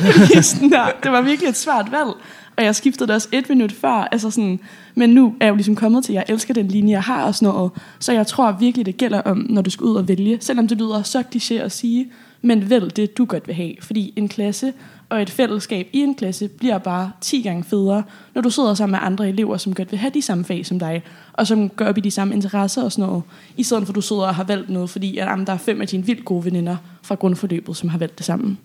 sådan 0.41 0.71
der. 0.71 0.85
Det 1.03 1.11
var 1.11 1.21
virkelig 1.21 1.49
et 1.49 1.57
svært 1.57 1.91
valg. 1.91 2.09
Og 2.57 2.63
jeg 2.63 2.75
skiftede 2.75 3.07
det 3.07 3.15
også 3.15 3.27
et 3.31 3.49
minut 3.49 3.71
før. 3.71 4.07
Altså 4.11 4.31
sådan, 4.31 4.59
men 4.95 5.09
nu 5.09 5.35
er 5.39 5.45
jeg 5.45 5.49
jo 5.49 5.55
ligesom 5.55 5.75
kommet 5.75 6.03
til, 6.03 6.13
at 6.13 6.15
jeg 6.15 6.25
elsker 6.27 6.53
den 6.53 6.67
linje, 6.67 6.91
jeg 6.91 7.03
har 7.03 7.23
og 7.23 7.35
sådan 7.35 7.53
noget. 7.53 7.71
Så 7.99 8.11
jeg 8.11 8.27
tror 8.27 8.51
virkelig, 8.51 8.85
det 8.85 8.97
gælder 8.97 9.21
om, 9.21 9.45
når 9.49 9.61
du 9.61 9.69
skal 9.69 9.83
ud 9.83 9.95
og 9.95 10.07
vælge. 10.07 10.37
Selvom 10.41 10.67
det 10.67 10.77
lyder 10.77 11.03
så 11.03 11.23
kliché 11.35 11.53
at 11.53 11.71
sige, 11.71 12.07
men 12.41 12.69
vælg 12.69 12.95
det, 12.95 13.17
du 13.17 13.25
godt 13.25 13.47
vil 13.47 13.55
have. 13.55 13.73
Fordi 13.81 14.13
en 14.15 14.29
klasse 14.29 14.73
og 15.09 15.21
et 15.21 15.29
fællesskab 15.29 15.87
i 15.93 15.99
en 15.99 16.15
klasse 16.15 16.47
bliver 16.47 16.77
bare 16.77 17.11
10 17.21 17.41
gange 17.41 17.63
federe, 17.63 18.03
når 18.35 18.41
du 18.41 18.49
sidder 18.49 18.73
sammen 18.73 18.91
med 18.91 18.99
andre 19.03 19.29
elever, 19.29 19.57
som 19.57 19.73
godt 19.73 19.91
vil 19.91 19.99
have 19.99 20.11
de 20.13 20.21
samme 20.21 20.45
fag 20.45 20.65
som 20.65 20.79
dig, 20.79 21.03
og 21.33 21.47
som 21.47 21.69
går 21.69 21.85
op 21.85 21.97
i 21.97 22.01
de 22.01 22.11
samme 22.11 22.33
interesser 22.33 22.83
og 22.83 22.91
sådan 22.91 23.09
noget, 23.09 23.23
i 23.57 23.63
stedet 23.63 23.83
for 23.83 23.91
at 23.91 23.95
du 23.95 24.01
sidder 24.01 24.21
og 24.21 24.35
har 24.35 24.43
valgt 24.43 24.69
noget, 24.69 24.89
fordi 24.89 25.17
at, 25.17 25.27
jamen, 25.27 25.47
der 25.47 25.53
er 25.53 25.57
fem 25.57 25.81
af 25.81 25.87
dine 25.87 26.05
vildt 26.05 26.25
gode 26.25 26.45
veninder 26.45 26.77
fra 27.01 27.15
grundforløbet, 27.15 27.77
som 27.77 27.89
har 27.89 27.97
valgt 27.97 28.17
det 28.17 28.25
samme. 28.25 28.57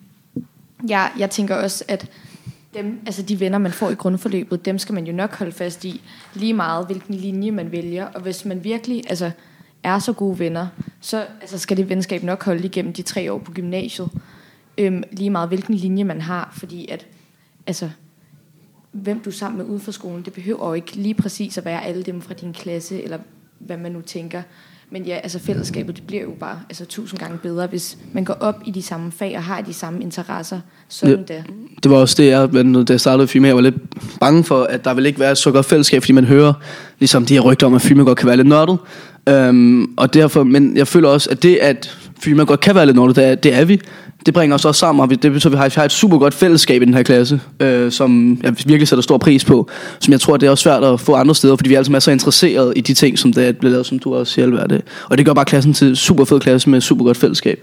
Ja, 0.89 1.07
jeg 1.19 1.31
tænker 1.31 1.55
også, 1.55 1.85
at 1.89 2.11
dem, 2.77 3.01
altså 3.07 3.23
de 3.23 3.41
venner, 3.41 3.59
man 3.59 3.73
får 3.73 3.91
i 3.91 3.95
grundforløbet, 3.95 4.65
dem 4.65 4.79
skal 4.79 4.95
man 4.95 5.07
jo 5.07 5.13
nok 5.13 5.35
holde 5.35 5.53
fast 5.53 5.85
i, 5.85 6.01
lige 6.35 6.55
meget 6.55 6.87
hvilken 6.87 7.15
linje 7.15 7.51
man 7.51 7.73
vælger. 7.73 8.07
Og 8.07 8.21
hvis 8.21 8.45
man 8.45 8.65
virkelig 8.65 9.03
altså, 9.09 9.31
er 9.83 9.99
så 9.99 10.13
gode 10.13 10.39
venner, 10.39 10.67
så 11.01 11.27
altså, 11.41 11.59
skal 11.59 11.77
det 11.77 11.89
venskab 11.89 12.23
nok 12.23 12.45
holde 12.45 12.65
igennem 12.65 12.93
de 12.93 13.03
tre 13.03 13.33
år 13.33 13.39
på 13.39 13.53
gymnasiet. 13.53 14.11
Øhm, 14.79 15.03
lige 15.13 15.31
meget 15.31 15.49
hvilken 15.49 15.75
linje 15.75 16.05
man 16.05 16.21
har, 16.21 16.55
fordi 16.59 16.89
at, 16.89 17.07
altså, 17.67 17.91
hvem 18.93 19.21
du 19.21 19.31
er 19.31 19.35
sammen 19.35 19.59
med 19.59 19.67
ude 19.67 19.81
for 19.81 19.93
skolen, 19.93 20.25
det 20.25 20.33
behøver 20.33 20.69
jo 20.69 20.75
ikke 20.75 20.97
lige 20.97 21.15
præcis 21.15 21.59
at 21.59 21.65
være 21.65 21.85
alle 21.85 22.03
dem 22.03 22.23
fra 22.23 22.35
din 22.35 22.53
klasse, 22.53 23.03
eller 23.03 23.19
hvad 23.59 23.77
man 23.77 23.93
nu 23.93 24.01
tænker. 24.01 24.43
Men 24.91 25.03
ja, 25.03 25.15
altså 25.15 25.39
fællesskabet, 25.39 25.97
det 25.97 26.07
bliver 26.07 26.23
jo 26.23 26.31
bare 26.41 26.61
altså, 26.69 26.85
tusind 26.85 27.21
gange 27.21 27.39
bedre, 27.39 27.67
hvis 27.67 27.99
man 28.13 28.25
går 28.25 28.35
op 28.41 28.63
i 28.67 28.71
de 28.71 28.83
samme 28.83 29.13
fag 29.13 29.37
og 29.37 29.43
har 29.43 29.61
de 29.61 29.73
samme 29.73 30.03
interesser. 30.03 30.61
Sådan 30.89 31.25
ja, 31.29 31.35
det. 31.35 31.45
Det 31.83 31.91
var 31.91 31.97
også 31.97 32.23
det, 32.23 32.29
jeg, 32.29 32.53
da 32.89 32.93
jeg 32.93 33.01
startede 33.01 33.29
FIMA, 33.29 33.49
jeg 33.49 33.57
var 33.57 33.63
lidt 33.63 33.75
bange 34.21 34.45
for, 34.45 34.63
at 34.63 34.85
der 34.85 34.95
vil 34.95 35.07
ikke 35.07 35.21
være 35.21 35.33
et 35.33 35.39
så 35.39 35.51
godt 35.51 35.67
fællesskab, 35.67 36.03
fordi 36.03 36.13
man 36.13 36.25
hører 36.25 36.53
ligesom 36.99 37.27
de 37.27 37.35
her 37.35 37.41
rygter 37.41 37.67
om, 37.67 37.75
at 37.75 37.83
FIMA 37.83 38.03
godt 38.03 38.19
kan 38.19 38.27
være 38.27 38.37
lidt 38.37 38.49
nørdet. 38.49 38.79
Um, 39.31 39.95
og 39.97 40.15
derfor, 40.15 40.45
men 40.45 40.77
jeg 40.77 40.89
føler 40.89 41.09
også, 41.09 41.31
at 41.31 41.43
det, 41.43 41.57
at 41.57 41.99
FIMA 42.19 42.45
godt 42.45 42.61
kan 42.61 42.75
være 42.75 42.87
lidt 42.87 42.97
nørdet, 42.97 43.17
det 43.17 43.25
er, 43.25 43.35
det 43.35 43.55
er 43.55 43.65
vi 43.65 43.81
det 44.27 44.35
bringer 44.35 44.55
os 44.55 44.65
også 44.65 44.79
sammen, 44.79 45.03
og 45.03 45.23
det 45.23 45.33
betyder, 45.33 45.47
at 45.47 45.53
vi 45.53 45.57
har, 45.57 45.69
vi 45.69 45.73
har 45.75 45.85
et 45.85 45.93
super 45.93 46.19
godt 46.19 46.35
fællesskab 46.35 46.83
i 46.83 46.85
den 46.85 46.95
her 46.95 47.03
klasse, 47.03 47.41
øh, 47.61 47.93
som 47.93 48.41
jeg 48.43 48.55
virkelig 48.67 48.89
sætter 48.89 49.03
stor 49.03 49.19
pris 49.19 49.45
på, 49.45 49.71
som 50.01 50.13
jeg 50.13 50.21
tror, 50.21 50.37
det 50.37 50.47
er 50.47 50.51
også 50.51 50.63
svært 50.63 50.85
at 50.85 51.01
få 51.01 51.15
andre 51.15 51.35
steder, 51.35 51.57
fordi 51.57 51.69
vi 51.69 51.75
alle 51.75 51.85
er 51.85 51.95
altså 51.95 52.05
så 52.05 52.11
interesseret 52.11 52.73
i 52.77 52.81
de 52.81 52.95
ting, 52.95 53.19
som 53.19 53.33
det 53.33 53.49
er 53.49 53.53
blevet 53.53 53.73
lavet, 53.73 53.87
som 53.87 53.99
du 53.99 54.15
også 54.15 54.33
siger, 54.33 54.67
det. 54.67 54.83
Og 55.11 55.19
det 55.19 55.27
gør 55.27 55.33
bare 55.33 55.45
klassen 55.45 55.75
til 55.75 55.97
super 55.97 56.25
fed 56.25 56.41
klasse 56.41 56.71
med 56.71 56.81
super 56.81 57.05
godt 57.05 57.17
fællesskab. 57.17 57.61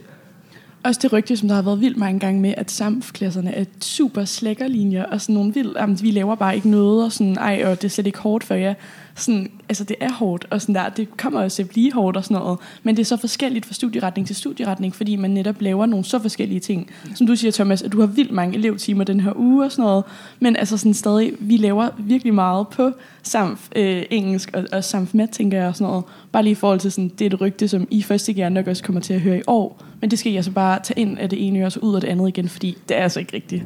Også 0.83 0.99
det 1.03 1.13
rygte, 1.13 1.37
som 1.37 1.47
der 1.47 1.55
har 1.55 1.61
været 1.61 1.81
vildt 1.81 1.97
mange 1.97 2.19
gange 2.19 2.41
med, 2.41 2.53
at 2.57 2.71
samfklasserne 2.71 3.55
er 3.55 3.65
super 3.81 4.25
slækkerlinjer, 4.25 5.03
og 5.03 5.21
sådan 5.21 5.35
nogle 5.35 5.53
vildt, 5.53 5.77
jamen, 5.79 5.97
vi 6.01 6.11
laver 6.11 6.35
bare 6.35 6.55
ikke 6.55 6.69
noget, 6.69 7.05
og 7.05 7.11
sådan, 7.11 7.37
ej, 7.37 7.63
og 7.65 7.81
det 7.81 7.83
er 7.87 7.89
slet 7.89 8.07
ikke 8.07 8.19
hårdt 8.19 8.43
for 8.43 8.55
jer 8.55 8.73
sådan, 9.15 9.51
altså 9.69 9.83
det 9.83 9.95
er 9.99 10.11
hårdt, 10.11 10.47
og 10.49 10.61
sådan 10.61 10.75
der, 10.75 10.89
det 10.89 11.17
kommer 11.17 11.43
også 11.43 11.55
til 11.55 11.63
at 11.63 11.69
blive 11.69 11.93
hårdt 11.93 12.17
og 12.17 12.23
sådan 12.23 12.37
noget, 12.37 12.59
men 12.83 12.95
det 12.95 13.01
er 13.01 13.05
så 13.05 13.17
forskelligt 13.17 13.65
fra 13.65 13.73
studieretning 13.73 14.27
til 14.27 14.35
studieretning, 14.35 14.95
fordi 14.95 15.15
man 15.15 15.31
netop 15.31 15.61
laver 15.61 15.85
nogle 15.85 16.05
så 16.05 16.19
forskellige 16.19 16.59
ting. 16.59 16.89
Som 17.15 17.27
du 17.27 17.35
siger, 17.35 17.51
Thomas, 17.51 17.81
at 17.81 17.91
du 17.91 17.99
har 17.99 18.07
vildt 18.07 18.31
mange 18.31 18.57
elevtimer 18.57 19.03
den 19.03 19.19
her 19.19 19.31
uge 19.35 19.65
og 19.65 19.71
sådan 19.71 19.83
noget, 19.83 20.03
men 20.39 20.55
altså 20.55 20.77
sådan 20.77 20.93
stadig, 20.93 21.33
vi 21.39 21.57
laver 21.57 21.89
virkelig 21.97 22.33
meget 22.33 22.67
på 22.67 22.91
samf 23.23 23.69
øh, 23.75 24.03
engelsk 24.09 24.51
og, 24.53 24.65
og 24.71 24.83
samf 24.83 25.13
mat, 25.13 25.29
tænker 25.29 25.57
jeg 25.57 25.67
og 25.67 25.75
sådan 25.75 25.89
noget. 25.89 26.03
Bare 26.31 26.43
lige 26.43 26.51
i 26.51 26.55
forhold 26.55 26.79
til 26.79 26.91
sådan, 26.91 27.11
det 27.19 27.25
er 27.25 27.35
et 27.35 27.41
rygte, 27.41 27.67
som 27.67 27.87
I 27.91 28.01
første 28.01 28.33
gerne 28.33 28.55
nok 28.55 28.67
også 28.67 28.83
kommer 28.83 29.01
til 29.01 29.13
at 29.13 29.21
høre 29.21 29.37
i 29.37 29.43
år, 29.47 29.83
men 30.01 30.11
det 30.11 30.19
skal 30.19 30.31
jeg 30.31 30.43
så 30.43 30.49
altså 30.49 30.55
bare 30.55 30.79
tage 30.83 30.99
ind 30.99 31.19
af 31.19 31.29
det 31.29 31.47
ene 31.47 31.59
øre 31.59 31.65
og 31.65 31.71
så 31.71 31.79
ud 31.79 31.95
af 31.95 32.01
det 32.01 32.07
andet 32.07 32.27
igen, 32.27 32.49
fordi 32.49 32.77
det 32.89 32.97
er 32.97 33.03
altså 33.03 33.19
ikke 33.19 33.33
rigtigt. 33.33 33.63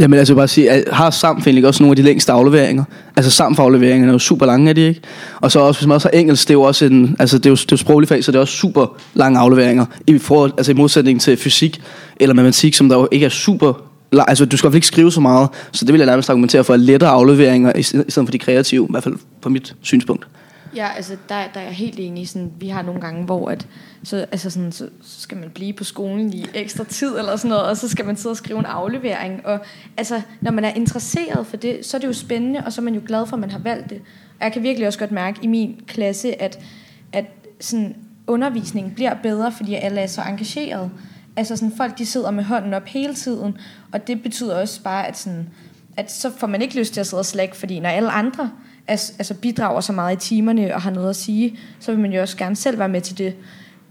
Jamen 0.00 0.18
altså 0.18 0.34
bare 0.34 0.48
sige, 0.48 0.70
at 0.70 0.84
har 0.92 1.10
SAMF 1.10 1.46
egentlig 1.46 1.66
også 1.66 1.82
nogle 1.82 1.92
af 1.92 1.96
de 1.96 2.02
længste 2.02 2.32
afleveringer? 2.32 2.84
Altså 3.16 3.30
SAMF-afleveringerne 3.30 4.10
er 4.10 4.12
jo 4.12 4.18
super 4.18 4.46
lange, 4.46 4.70
er 4.70 4.72
de 4.72 4.80
ikke? 4.80 5.00
Og 5.40 5.52
så 5.52 5.60
også, 5.60 5.80
hvis 5.80 5.86
man 5.86 5.94
også 5.94 6.08
har 6.12 6.18
engelsk, 6.18 6.48
det 6.48 6.50
er 6.50 6.58
jo 6.58 6.62
også 6.62 6.84
en, 6.84 7.16
altså 7.18 7.38
det 7.38 7.46
er 7.46 7.50
jo, 7.50 7.56
det 7.56 7.62
er 7.62 7.66
jo 7.72 7.76
sproglig 7.76 8.08
fag, 8.08 8.24
så 8.24 8.32
det 8.32 8.36
er 8.36 8.40
også 8.40 8.56
super 8.56 8.96
lange 9.14 9.38
afleveringer, 9.38 9.86
i, 10.06 10.18
forhold, 10.18 10.52
altså 10.56 10.72
i 10.72 10.74
modsætning 10.74 11.20
til 11.20 11.36
fysik 11.36 11.82
eller 12.16 12.34
matematik, 12.34 12.74
som 12.74 12.88
der 12.88 12.96
jo 12.96 13.08
ikke 13.10 13.26
er 13.26 13.30
super 13.30 13.72
Altså, 14.28 14.44
du 14.44 14.56
skal 14.56 14.72
i 14.72 14.74
ikke 14.74 14.86
skrive 14.86 15.12
så 15.12 15.20
meget, 15.20 15.48
så 15.72 15.84
det 15.84 15.92
vil 15.92 15.98
jeg 15.98 16.06
nærmest 16.06 16.30
argumentere 16.30 16.64
for, 16.64 16.74
at 16.74 16.80
lettere 16.80 17.10
afleveringer, 17.10 17.72
i 17.76 17.82
stedet 17.82 18.12
for 18.14 18.24
de 18.24 18.38
kreative, 18.38 18.84
i 18.84 18.90
hvert 18.90 19.02
fald 19.02 19.14
på 19.42 19.48
mit 19.48 19.74
synspunkt. 19.82 20.26
Ja, 20.76 20.88
altså 20.96 21.16
der, 21.28 21.42
der 21.54 21.60
er 21.60 21.64
jeg 21.64 21.72
helt 21.72 22.00
enig. 22.00 22.28
Sådan, 22.28 22.52
vi 22.58 22.68
har 22.68 22.82
nogle 22.82 23.00
gange, 23.00 23.24
hvor 23.24 23.48
at, 23.48 23.66
så, 24.02 24.16
altså 24.16 24.50
sådan, 24.50 24.72
så, 24.72 24.88
så 25.02 25.20
skal 25.20 25.38
man 25.38 25.50
blive 25.50 25.72
på 25.72 25.84
skolen 25.84 26.32
i 26.32 26.46
ekstra 26.54 26.84
tid 26.84 27.18
eller 27.18 27.36
sådan 27.36 27.48
noget, 27.48 27.64
og 27.64 27.76
så 27.76 27.88
skal 27.88 28.04
man 28.04 28.16
sidde 28.16 28.32
og 28.32 28.36
skrive 28.36 28.58
en 28.58 28.66
aflevering. 28.66 29.46
Og 29.46 29.60
altså, 29.96 30.22
når 30.40 30.50
man 30.50 30.64
er 30.64 30.72
interesseret 30.72 31.46
for 31.46 31.56
det, 31.56 31.86
så 31.86 31.96
er 31.96 32.00
det 32.00 32.08
jo 32.08 32.12
spændende, 32.12 32.62
og 32.66 32.72
så 32.72 32.80
er 32.80 32.84
man 32.84 32.94
jo 32.94 33.00
glad 33.06 33.26
for, 33.26 33.36
at 33.36 33.40
man 33.40 33.50
har 33.50 33.58
valgt 33.58 33.90
det. 33.90 33.98
Og 34.38 34.44
jeg 34.44 34.52
kan 34.52 34.62
virkelig 34.62 34.86
også 34.86 34.98
godt 34.98 35.12
mærke 35.12 35.38
i 35.42 35.46
min 35.46 35.80
klasse, 35.86 36.42
at, 36.42 36.58
at 37.12 37.24
sådan, 37.60 37.96
undervisningen 38.26 38.94
bliver 38.94 39.14
bedre, 39.14 39.52
fordi 39.52 39.74
alle 39.74 40.00
er 40.00 40.06
så 40.06 40.22
engageret. 40.22 40.90
Altså 41.36 41.56
sådan, 41.56 41.76
folk 41.76 41.98
de 41.98 42.06
sidder 42.06 42.30
med 42.30 42.44
hånden 42.44 42.74
op 42.74 42.86
hele 42.86 43.14
tiden, 43.14 43.58
og 43.92 44.06
det 44.06 44.22
betyder 44.22 44.60
også 44.60 44.82
bare, 44.82 45.06
at, 45.06 45.18
sådan, 45.18 45.48
at 46.00 46.12
så 46.12 46.30
får 46.38 46.46
man 46.46 46.62
ikke 46.62 46.78
lyst 46.78 46.92
til 46.92 47.00
at 47.00 47.06
sidde 47.06 47.20
og 47.20 47.26
slække, 47.26 47.56
fordi 47.56 47.80
når 47.80 47.88
alle 47.88 48.10
andre 48.10 48.50
altså 48.88 49.34
bidrager 49.34 49.80
så 49.80 49.92
meget 49.92 50.16
i 50.16 50.28
timerne 50.28 50.74
og 50.74 50.82
har 50.82 50.90
noget 50.90 51.10
at 51.10 51.16
sige, 51.16 51.58
så 51.80 51.92
vil 51.92 52.00
man 52.00 52.12
jo 52.12 52.20
også 52.20 52.36
gerne 52.36 52.56
selv 52.56 52.78
være 52.78 52.88
med 52.88 53.00
til 53.00 53.18
det. 53.18 53.34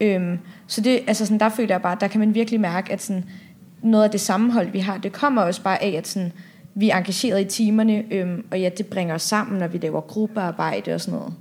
Øhm, 0.01 0.39
så 0.67 0.81
det, 0.81 0.99
altså 1.07 1.25
sådan, 1.25 1.39
der 1.39 1.49
føler 1.49 1.73
jeg 1.73 1.81
bare, 1.81 1.97
der 1.99 2.07
kan 2.07 2.19
man 2.19 2.35
virkelig 2.35 2.59
mærke, 2.59 2.93
at 2.93 3.01
sådan, 3.01 3.25
noget 3.81 4.03
af 4.03 4.11
det 4.11 4.21
sammenhold, 4.21 4.71
vi 4.71 4.79
har, 4.79 4.97
det 4.97 5.11
kommer 5.11 5.41
også 5.41 5.61
bare 5.61 5.83
af, 5.83 5.91
at 5.97 6.07
sådan, 6.07 6.31
vi 6.75 6.89
er 6.89 6.97
engageret 6.97 7.41
i 7.41 7.43
timerne, 7.43 8.03
øhm, 8.11 8.45
og 8.51 8.59
ja, 8.59 8.69
det 8.77 8.85
bringer 8.85 9.15
os 9.15 9.21
sammen, 9.21 9.59
når 9.59 9.67
vi 9.67 9.77
laver 9.77 10.01
gruppearbejde 10.01 10.93
og 10.93 11.01
sådan 11.01 11.19
noget. 11.19 11.33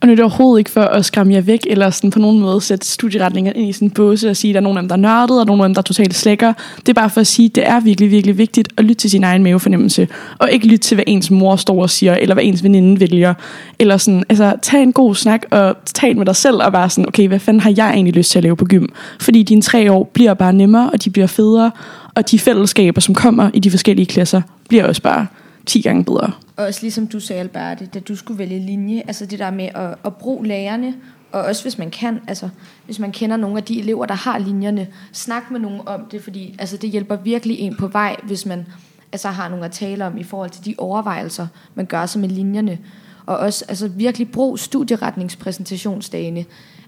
Og 0.00 0.06
nu 0.06 0.12
er 0.12 0.16
det 0.16 0.24
overhovedet 0.24 0.60
ikke 0.60 0.70
for 0.70 0.80
at 0.80 1.04
skræmme 1.04 1.34
jer 1.34 1.40
væk, 1.40 1.66
eller 1.70 1.90
sådan 1.90 2.10
på 2.10 2.18
nogen 2.18 2.40
måde 2.40 2.60
sætte 2.60 2.86
studieretninger 2.86 3.52
ind 3.52 3.68
i 3.68 3.72
sådan 3.72 3.88
en 3.88 3.92
båse 3.92 4.30
og 4.30 4.36
sige, 4.36 4.50
at 4.50 4.54
der 4.54 4.60
er 4.60 4.62
nogen 4.62 4.78
af 4.78 4.82
dem, 4.82 4.88
der 4.88 4.96
er 4.96 5.00
nørdet, 5.00 5.40
og 5.40 5.46
nogen 5.46 5.60
af 5.60 5.68
dem, 5.68 5.74
der 5.74 5.80
er 5.80 5.82
totalt 5.82 6.14
slækker. 6.14 6.52
Det 6.76 6.88
er 6.88 6.92
bare 6.92 7.10
for 7.10 7.20
at 7.20 7.26
sige, 7.26 7.46
at 7.46 7.54
det 7.54 7.68
er 7.68 7.80
virkelig, 7.80 8.10
virkelig 8.10 8.38
vigtigt 8.38 8.68
at 8.76 8.84
lytte 8.84 8.94
til 8.94 9.10
sin 9.10 9.24
egen 9.24 9.42
mavefornemmelse, 9.42 10.08
og 10.38 10.50
ikke 10.52 10.66
lytte 10.66 10.78
til, 10.78 10.94
hvad 10.94 11.04
ens 11.06 11.30
mor 11.30 11.56
står 11.56 11.82
og 11.82 11.90
siger, 11.90 12.14
eller 12.14 12.34
hvad 12.34 12.44
ens 12.44 12.62
veninde 12.62 13.00
vælger. 13.00 13.34
Eller 13.78 13.96
sådan, 13.96 14.24
altså, 14.28 14.54
tag 14.62 14.82
en 14.82 14.92
god 14.92 15.14
snak, 15.14 15.42
og 15.50 15.76
tal 15.84 16.16
med 16.16 16.26
dig 16.26 16.36
selv, 16.36 16.56
og 16.56 16.72
være 16.72 16.90
sådan, 16.90 17.08
okay, 17.08 17.28
hvad 17.28 17.38
fanden 17.38 17.60
har 17.60 17.74
jeg 17.76 17.90
egentlig 17.90 18.14
lyst 18.14 18.30
til 18.30 18.38
at 18.38 18.42
lave 18.42 18.56
på 18.56 18.64
gym? 18.64 18.86
Fordi 19.20 19.42
dine 19.42 19.62
tre 19.62 19.92
år 19.92 20.10
bliver 20.12 20.34
bare 20.34 20.52
nemmere, 20.52 20.90
og 20.90 21.04
de 21.04 21.10
bliver 21.10 21.26
federe, 21.26 21.70
og 22.14 22.30
de 22.30 22.38
fællesskaber, 22.38 23.00
som 23.00 23.14
kommer 23.14 23.50
i 23.54 23.58
de 23.58 23.70
forskellige 23.70 24.06
klasser, 24.06 24.42
bliver 24.68 24.86
også 24.86 25.02
bare 25.02 25.26
10 25.66 25.80
gange 25.80 26.04
bedre. 26.04 26.32
Og 26.56 26.64
også 26.64 26.82
ligesom 26.82 27.06
du 27.06 27.20
sagde, 27.20 27.40
Alberte, 27.40 27.86
da 27.86 28.00
du 28.00 28.16
skulle 28.16 28.38
vælge 28.38 28.66
linje, 28.66 29.02
altså 29.06 29.26
det 29.26 29.38
der 29.38 29.50
med 29.50 29.68
at, 29.74 29.94
at 30.04 30.16
bruge 30.16 30.46
lærerne, 30.46 30.94
og 31.32 31.42
også 31.42 31.62
hvis 31.62 31.78
man 31.78 31.90
kan, 31.90 32.20
altså 32.28 32.48
hvis 32.84 32.98
man 32.98 33.12
kender 33.12 33.36
nogle 33.36 33.56
af 33.56 33.64
de 33.64 33.78
elever, 33.78 34.06
der 34.06 34.14
har 34.14 34.38
linjerne, 34.38 34.88
snak 35.12 35.50
med 35.50 35.60
nogen 35.60 35.80
om 35.86 36.04
det, 36.10 36.22
fordi 36.22 36.56
altså, 36.58 36.76
det 36.76 36.90
hjælper 36.90 37.16
virkelig 37.16 37.58
en 37.58 37.76
på 37.76 37.86
vej, 37.86 38.16
hvis 38.22 38.46
man 38.46 38.66
altså, 39.12 39.28
har 39.28 39.48
nogle 39.48 39.64
at 39.64 39.70
tale 39.70 40.06
om 40.06 40.18
i 40.18 40.22
forhold 40.22 40.50
til 40.50 40.64
de 40.64 40.74
overvejelser, 40.78 41.46
man 41.74 41.86
gør 41.86 42.06
sig 42.06 42.20
med 42.20 42.28
linjerne. 42.28 42.78
Og 43.26 43.36
også 43.36 43.64
altså, 43.68 43.88
virkelig 43.88 44.32
brug 44.32 44.58
studieretningspræsentationsdagene. 44.58 46.44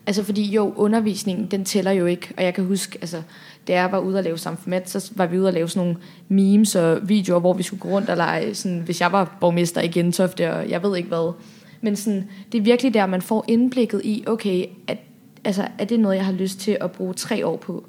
Altså 0.06 0.22
fordi 0.22 0.50
jo, 0.50 0.72
undervisningen, 0.76 1.46
den 1.46 1.64
tæller 1.64 1.90
jo 1.90 2.06
ikke. 2.06 2.34
Og 2.36 2.44
jeg 2.44 2.54
kan 2.54 2.64
huske, 2.64 2.98
altså, 3.00 3.22
da 3.68 3.72
jeg 3.72 3.92
var 3.92 3.98
ude 3.98 4.18
at 4.18 4.24
lave 4.24 4.38
samfundet, 4.38 4.90
så 4.90 5.12
var 5.16 5.26
vi 5.26 5.38
ude 5.38 5.48
at 5.48 5.54
lave 5.54 5.68
sådan 5.68 5.88
nogle 5.88 6.00
memes 6.28 6.74
og 6.74 7.08
videoer, 7.08 7.40
hvor 7.40 7.52
vi 7.52 7.62
skulle 7.62 7.80
gå 7.80 7.88
rundt 7.88 8.10
og 8.10 8.16
lege, 8.16 8.54
sådan, 8.54 8.78
hvis 8.78 9.00
jeg 9.00 9.12
var 9.12 9.36
borgmester 9.40 9.80
i 9.80 9.88
Gentofte, 9.88 10.52
og 10.52 10.70
jeg 10.70 10.82
ved 10.82 10.96
ikke 10.96 11.08
hvad. 11.08 11.32
Men 11.80 11.96
sådan, 11.96 12.28
det 12.52 12.58
er 12.58 12.62
virkelig 12.62 12.94
der, 12.94 13.06
man 13.06 13.22
får 13.22 13.44
indblikket 13.48 14.00
i, 14.04 14.24
okay, 14.26 14.66
at, 14.86 14.98
altså, 15.44 15.68
er 15.78 15.84
det 15.84 16.00
noget, 16.00 16.16
jeg 16.16 16.24
har 16.24 16.32
lyst 16.32 16.58
til 16.58 16.76
at 16.80 16.92
bruge 16.92 17.14
tre 17.14 17.46
år 17.46 17.56
på? 17.56 17.84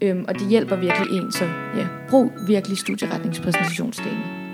Øhm, 0.00 0.24
og 0.28 0.34
det 0.34 0.48
hjælper 0.48 0.76
virkelig 0.76 1.18
en, 1.18 1.32
så 1.32 1.44
ja, 1.76 1.86
brug 2.10 2.30
virkelig 2.46 2.78
studieretningspræsentationsdagene. 2.78 4.45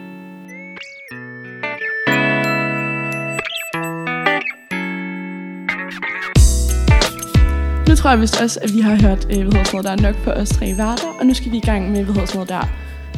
Nu 7.92 7.96
tror 7.96 8.10
jeg 8.10 8.20
vist 8.20 8.40
også, 8.42 8.60
at 8.62 8.74
vi 8.74 8.80
har 8.80 8.94
hørt, 8.94 9.26
øh, 9.30 9.36
hvad 9.36 9.36
hedder 9.36 9.64
sådan 9.64 9.66
noget, 9.72 9.84
der 9.84 9.90
er 10.06 10.12
nok 10.12 10.24
for 10.24 10.30
os 10.30 10.48
tre 10.48 10.66
værter, 10.66 11.16
og 11.20 11.26
nu 11.26 11.34
skal 11.34 11.52
vi 11.52 11.56
i 11.56 11.60
gang 11.60 11.90
med, 11.90 12.04
hvad 12.04 12.14
hedder 12.14 12.26
sådan 12.26 12.46
noget 12.52 12.68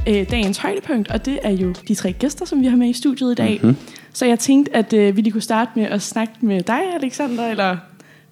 der, 0.06 0.20
øh, 0.20 0.30
dagens 0.30 0.58
højdepunkt, 0.58 1.10
og 1.10 1.26
det 1.26 1.38
er 1.42 1.50
jo 1.50 1.74
de 1.88 1.94
tre 1.94 2.12
gæster, 2.12 2.46
som 2.46 2.60
vi 2.60 2.66
har 2.66 2.76
med 2.76 2.88
i 2.88 2.92
studiet 2.92 3.32
i 3.32 3.34
dag. 3.34 3.60
Mm-hmm. 3.62 3.76
Så 4.12 4.26
jeg 4.26 4.38
tænkte, 4.38 4.76
at 4.76 4.92
øh, 4.92 5.16
vi 5.16 5.20
lige 5.20 5.32
kunne 5.32 5.42
starte 5.42 5.70
med 5.74 5.84
at 5.84 6.02
snakke 6.02 6.32
med 6.40 6.62
dig, 6.62 6.80
Alexander, 7.00 7.46
eller 7.50 7.76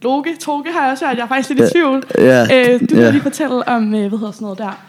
Loke, 0.03 0.31
Toge 0.41 0.65
har 0.73 0.83
jeg 0.83 0.93
også 0.93 1.07
hørt, 1.07 1.17
jeg 1.17 1.25
er 1.25 1.29
faktisk 1.29 1.49
lidt 1.49 1.61
i 1.61 1.73
tvivl. 1.73 2.05
Ja, 2.19 2.43
Øh, 2.43 2.81
du 2.81 2.87
kan 2.87 2.99
ja. 2.99 3.11
lige 3.11 3.23
fortælle 3.23 3.69
om, 3.69 3.95
øh, 3.95 4.09
hvad 4.09 4.19
hedder 4.19 4.33
sådan 4.33 4.45
noget 4.45 4.59
der, 4.59 4.83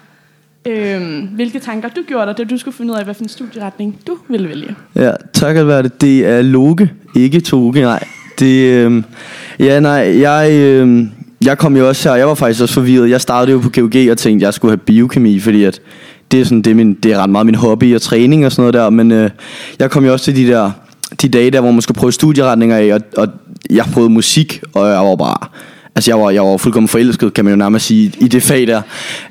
øh, 0.66 1.24
hvilke 1.36 1.60
tanker 1.60 1.90
du 1.90 2.02
gjorde 2.08 2.28
dig, 2.28 2.38
da 2.38 2.44
du 2.44 2.58
skulle 2.58 2.78
finde 2.78 2.94
ud 2.94 2.98
af, 2.98 3.04
hvilken 3.04 3.30
studieretning 3.30 4.00
du 4.08 4.18
ville 4.30 4.50
vælge. 4.50 4.76
Ja, 4.96 5.12
tak 5.34 5.56
at 5.56 5.68
være 5.68 5.84
det. 5.84 6.02
Det 6.02 6.26
er 6.26 6.42
Loke, 6.42 6.92
ikke 7.16 7.40
Toge, 7.40 7.82
nej. 7.82 8.04
Det, 8.40 8.64
øh, 8.70 9.04
ja, 9.60 9.80
nej, 9.80 10.22
jeg, 10.22 10.52
øh, 10.52 11.08
jeg 11.46 11.58
kom 11.58 11.78
jo 11.78 11.88
også 11.88 12.10
her, 12.10 12.16
jeg 12.16 12.28
var 12.28 12.36
faktisk 12.36 12.62
også 12.62 12.74
forvirret. 12.74 13.10
Jeg 13.10 13.22
startede 13.22 13.52
jo 13.52 13.60
på 13.60 13.70
GOG 13.70 14.12
og 14.12 14.18
tænkte, 14.18 14.30
at 14.30 14.42
jeg 14.42 14.54
skulle 14.54 14.72
have 14.72 14.78
biokemi, 14.78 15.40
fordi 15.40 15.64
at 15.64 15.82
det 16.32 16.42
er, 16.42 16.44
sådan, 16.44 16.62
det 16.62 16.72
er, 16.72 16.76
min, 16.76 16.94
det 16.94 17.12
er 17.12 17.18
ret 17.18 17.30
meget 17.30 17.46
min 17.46 17.56
hobby 17.56 17.96
og 17.96 18.02
træning 18.02 18.46
og 18.46 18.52
sådan 18.52 18.62
noget 18.62 18.74
der. 18.74 18.90
Men 18.90 19.12
øh, 19.12 19.30
jeg 19.80 19.92
kom 19.92 20.06
jo 20.06 20.12
også 20.12 20.26
til 20.26 20.36
de 20.36 20.48
der 20.48 20.72
de 21.22 21.30
dage 21.30 21.52
der, 21.52 21.62
hvor 21.62 21.72
man 21.72 21.82
skulle 21.82 21.98
prøve 22.00 22.12
studieretninger 22.12 22.78
af, 22.78 22.94
og, 22.94 23.02
og 23.18 23.28
jeg 23.70 23.86
prøvede 23.94 24.14
musik, 24.14 24.62
og 24.74 24.90
jeg 24.90 25.00
var 25.00 25.16
bare... 25.16 25.48
Altså 25.96 26.12
jeg 26.12 26.20
var, 26.20 26.30
jeg 26.30 26.44
var 26.44 26.58
fuldkommen 26.58 26.88
forelsket, 26.88 27.34
kan 27.34 27.46
man 27.46 27.54
jo 27.54 27.58
nærmest 27.58 27.86
sige, 27.86 28.12
i 28.20 28.28
det 28.28 28.44
fag 28.44 28.68
der. 28.68 28.82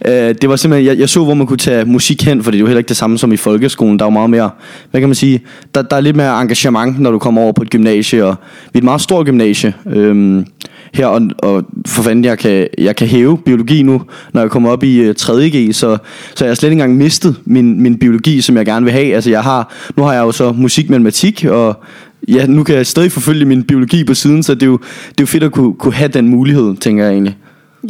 Øh, 0.04 0.35
det 0.42 0.49
var 0.49 0.57
simpelthen, 0.57 0.87
jeg, 0.87 0.99
jeg 0.99 1.09
så, 1.09 1.25
hvor 1.25 1.35
man 1.35 1.47
kunne 1.47 1.59
tage 1.59 1.85
musik 1.85 2.25
hen, 2.25 2.42
for 2.42 2.50
det 2.50 2.59
er 2.59 2.61
jo 2.61 2.66
heller 2.66 2.78
ikke 2.78 2.88
det 2.88 2.97
samme 2.97 3.19
som 3.19 3.33
i 3.33 3.37
folkeskolen. 3.37 3.99
Der 3.99 4.04
er 4.04 4.07
jo 4.07 4.11
meget 4.11 4.31
mere, 4.31 4.50
hvad 4.90 5.00
kan 5.00 5.09
man 5.09 5.14
sige, 5.14 5.40
der, 5.75 5.83
der 5.83 5.97
er 5.97 6.00
lidt 6.00 6.16
mere 6.16 6.42
engagement, 6.42 7.00
når 7.00 7.11
du 7.11 7.19
kommer 7.19 7.42
over 7.42 7.52
på 7.52 7.62
et 7.62 7.71
gymnasie, 7.71 8.25
og 8.25 8.37
vi 8.73 8.76
er 8.76 8.81
et 8.81 8.85
meget 8.85 9.00
stort 9.00 9.26
gymnasie. 9.26 9.75
Øh, 9.87 10.45
her, 10.92 11.06
og, 11.06 11.22
og 11.38 11.64
for 11.87 12.02
fanden, 12.02 12.25
jeg 12.25 12.38
kan, 12.38 12.68
jeg 12.78 12.96
kan 12.96 13.06
hæve 13.06 13.38
biologi 13.38 13.82
nu, 13.82 14.02
når 14.32 14.40
jeg 14.40 14.50
kommer 14.50 14.70
op 14.70 14.84
i 14.84 15.08
uh, 15.08 15.14
3.G, 15.20 15.75
så, 15.75 15.99
så 16.34 16.44
jeg 16.44 16.50
har 16.50 16.54
slet 16.54 16.70
ikke 16.70 16.72
engang 16.72 16.96
mistet 16.96 17.37
min, 17.44 17.80
min 17.80 17.99
biologi, 17.99 18.40
som 18.40 18.56
jeg 18.56 18.66
gerne 18.66 18.84
vil 18.84 18.92
have. 18.92 19.14
Altså 19.14 19.30
jeg 19.30 19.42
har, 19.42 19.75
nu 19.96 20.02
har 20.02 20.12
jeg 20.12 20.20
jo 20.20 20.32
så 20.32 20.52
musik, 20.52 20.90
matematik, 20.90 21.44
og 21.44 21.82
ja, 22.28 22.46
nu 22.46 22.64
kan 22.64 22.75
jeg 22.75 22.87
stadig 22.87 23.12
forfølge 23.12 23.44
min 23.44 23.64
biologi 23.64 24.04
på 24.04 24.14
siden, 24.14 24.42
så 24.42 24.54
det 24.54 24.62
er 24.62 24.66
jo, 24.66 24.78
det 25.08 25.20
er 25.20 25.22
jo 25.22 25.26
fedt 25.26 25.42
at 25.42 25.52
kunne, 25.52 25.75
kunne 25.75 25.94
have 25.94 26.08
den 26.08 26.28
mulighed, 26.28 26.76
tænker 26.76 27.04
jeg 27.04 27.12
egentlig. 27.12 27.37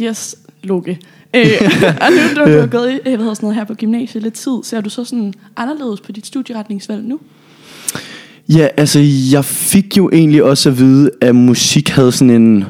Yes, 0.01 0.35
Loke. 0.63 0.99
Øh, 1.35 1.45
og 2.01 2.11
nu 2.11 2.41
du, 2.41 2.51
du 2.51 2.59
har 2.59 2.67
gået 2.67 2.91
i, 2.91 2.93
øh, 2.93 3.01
hvad 3.03 3.17
hedder 3.17 3.33
sådan 3.33 3.47
noget, 3.47 3.55
her 3.55 3.65
på 3.65 3.73
gymnasiet 3.73 4.23
lidt 4.23 4.33
tid, 4.33 4.51
ser 4.63 4.81
du 4.81 4.89
så 4.89 5.03
sådan 5.03 5.33
anderledes 5.57 6.01
på 6.01 6.11
dit 6.11 6.25
studieretningsvalg 6.25 7.03
nu? 7.03 7.19
Ja, 8.49 8.67
altså 8.77 8.99
jeg 9.31 9.45
fik 9.45 9.97
jo 9.97 10.09
egentlig 10.13 10.43
også 10.43 10.69
at 10.69 10.79
vide, 10.79 11.09
at 11.21 11.35
musik 11.35 11.89
havde 11.89 12.11
sådan 12.11 12.41
en... 12.41 12.65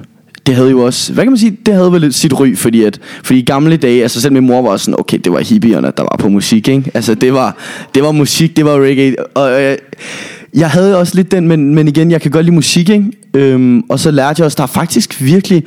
Det 0.45 0.55
havde 0.55 0.69
jo 0.69 0.79
også, 0.79 1.13
hvad 1.13 1.23
kan 1.23 1.31
man 1.31 1.37
sige, 1.37 1.57
det 1.65 1.73
havde 1.73 1.91
vel 1.91 2.13
sit 2.13 2.39
ry, 2.39 2.55
fordi 2.55 2.83
at, 2.83 2.99
fordi 3.23 3.39
i 3.39 3.45
gamle 3.45 3.77
dage, 3.77 4.01
altså 4.01 4.21
selv 4.21 4.33
min 4.33 4.47
mor 4.47 4.61
var 4.61 4.77
sådan, 4.77 4.99
okay, 4.99 5.17
det 5.17 5.31
var 5.31 5.39
hippierne, 5.39 5.91
der 5.97 6.03
var 6.03 6.15
på 6.19 6.29
musik, 6.29 6.67
ikke? 6.67 6.91
Altså 6.93 7.15
det 7.15 7.33
var, 7.33 7.57
det 7.95 8.03
var 8.03 8.11
musik, 8.11 8.57
det 8.57 8.65
var 8.65 8.79
reggae, 8.79 9.15
og 9.35 9.61
øh, 9.61 9.77
jeg 10.53 10.69
havde 10.69 10.97
også 10.97 11.15
lidt 11.15 11.31
den, 11.31 11.47
men, 11.47 11.75
men 11.75 11.87
igen, 11.87 12.11
jeg 12.11 12.21
kan 12.21 12.31
godt 12.31 12.45
lide 12.45 12.55
musik, 12.55 12.89
ikke? 12.89 13.05
Øhm, 13.33 13.83
og 13.89 13.99
så 13.99 14.11
lærte 14.11 14.39
jeg 14.39 14.45
også, 14.45 14.55
der 14.55 14.63
er 14.63 14.67
faktisk 14.67 15.21
virkelig, 15.21 15.63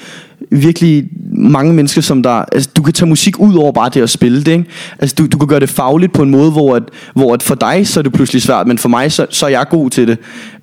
virkelig 0.50 1.08
mange 1.32 1.74
mennesker, 1.74 2.00
som 2.00 2.22
der... 2.22 2.30
Altså, 2.30 2.70
du 2.76 2.82
kan 2.82 2.92
tage 2.92 3.08
musik 3.08 3.38
ud 3.38 3.54
over 3.54 3.72
bare 3.72 3.88
det 3.88 4.02
at 4.02 4.10
spille 4.10 4.44
det, 4.44 4.52
ikke? 4.52 4.64
Altså, 4.98 5.14
du, 5.18 5.26
du 5.26 5.38
kan 5.38 5.48
gøre 5.48 5.60
det 5.60 5.68
fagligt 5.68 6.12
på 6.12 6.22
en 6.22 6.30
måde, 6.30 6.50
hvor, 6.50 6.76
at, 6.76 6.82
hvor 7.14 7.34
at 7.34 7.42
for 7.42 7.54
dig, 7.54 7.88
så 7.88 8.00
er 8.00 8.02
det 8.02 8.12
pludselig 8.12 8.42
svært, 8.42 8.66
men 8.66 8.78
for 8.78 8.88
mig, 8.88 9.12
så, 9.12 9.26
så 9.30 9.46
er 9.46 9.50
jeg 9.50 9.66
god 9.70 9.90
til 9.90 10.08
det. 10.08 10.18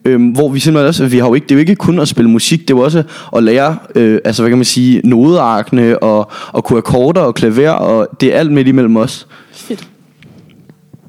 Øhm, 0.05 0.27
hvor 0.27 0.49
vi 0.49 0.59
simpelthen 0.59 0.87
også... 0.87 1.05
Vi 1.05 1.17
har 1.17 1.27
jo 1.27 1.33
ikke, 1.33 1.45
det 1.45 1.51
er 1.51 1.55
jo 1.55 1.59
ikke 1.59 1.75
kun 1.75 1.99
at 1.99 2.07
spille 2.07 2.29
musik, 2.29 2.61
det 2.61 2.69
er 2.69 2.77
jo 2.77 2.83
også 2.83 3.03
at 3.35 3.43
lære, 3.43 3.77
øh, 3.95 4.19
altså 4.25 4.41
hvad 4.41 4.51
kan 4.51 4.57
man 4.57 4.65
sige, 4.65 5.01
nodearkene, 5.03 5.99
og, 5.99 6.31
og 6.47 6.63
kunne 6.63 6.77
akkorder 6.77 7.21
og 7.21 7.35
klaver, 7.35 7.69
og 7.69 8.07
det 8.21 8.35
er 8.35 8.39
alt 8.39 8.51
midt 8.51 8.67
imellem 8.67 8.95
os. 8.95 9.27
Fedt. 9.51 9.87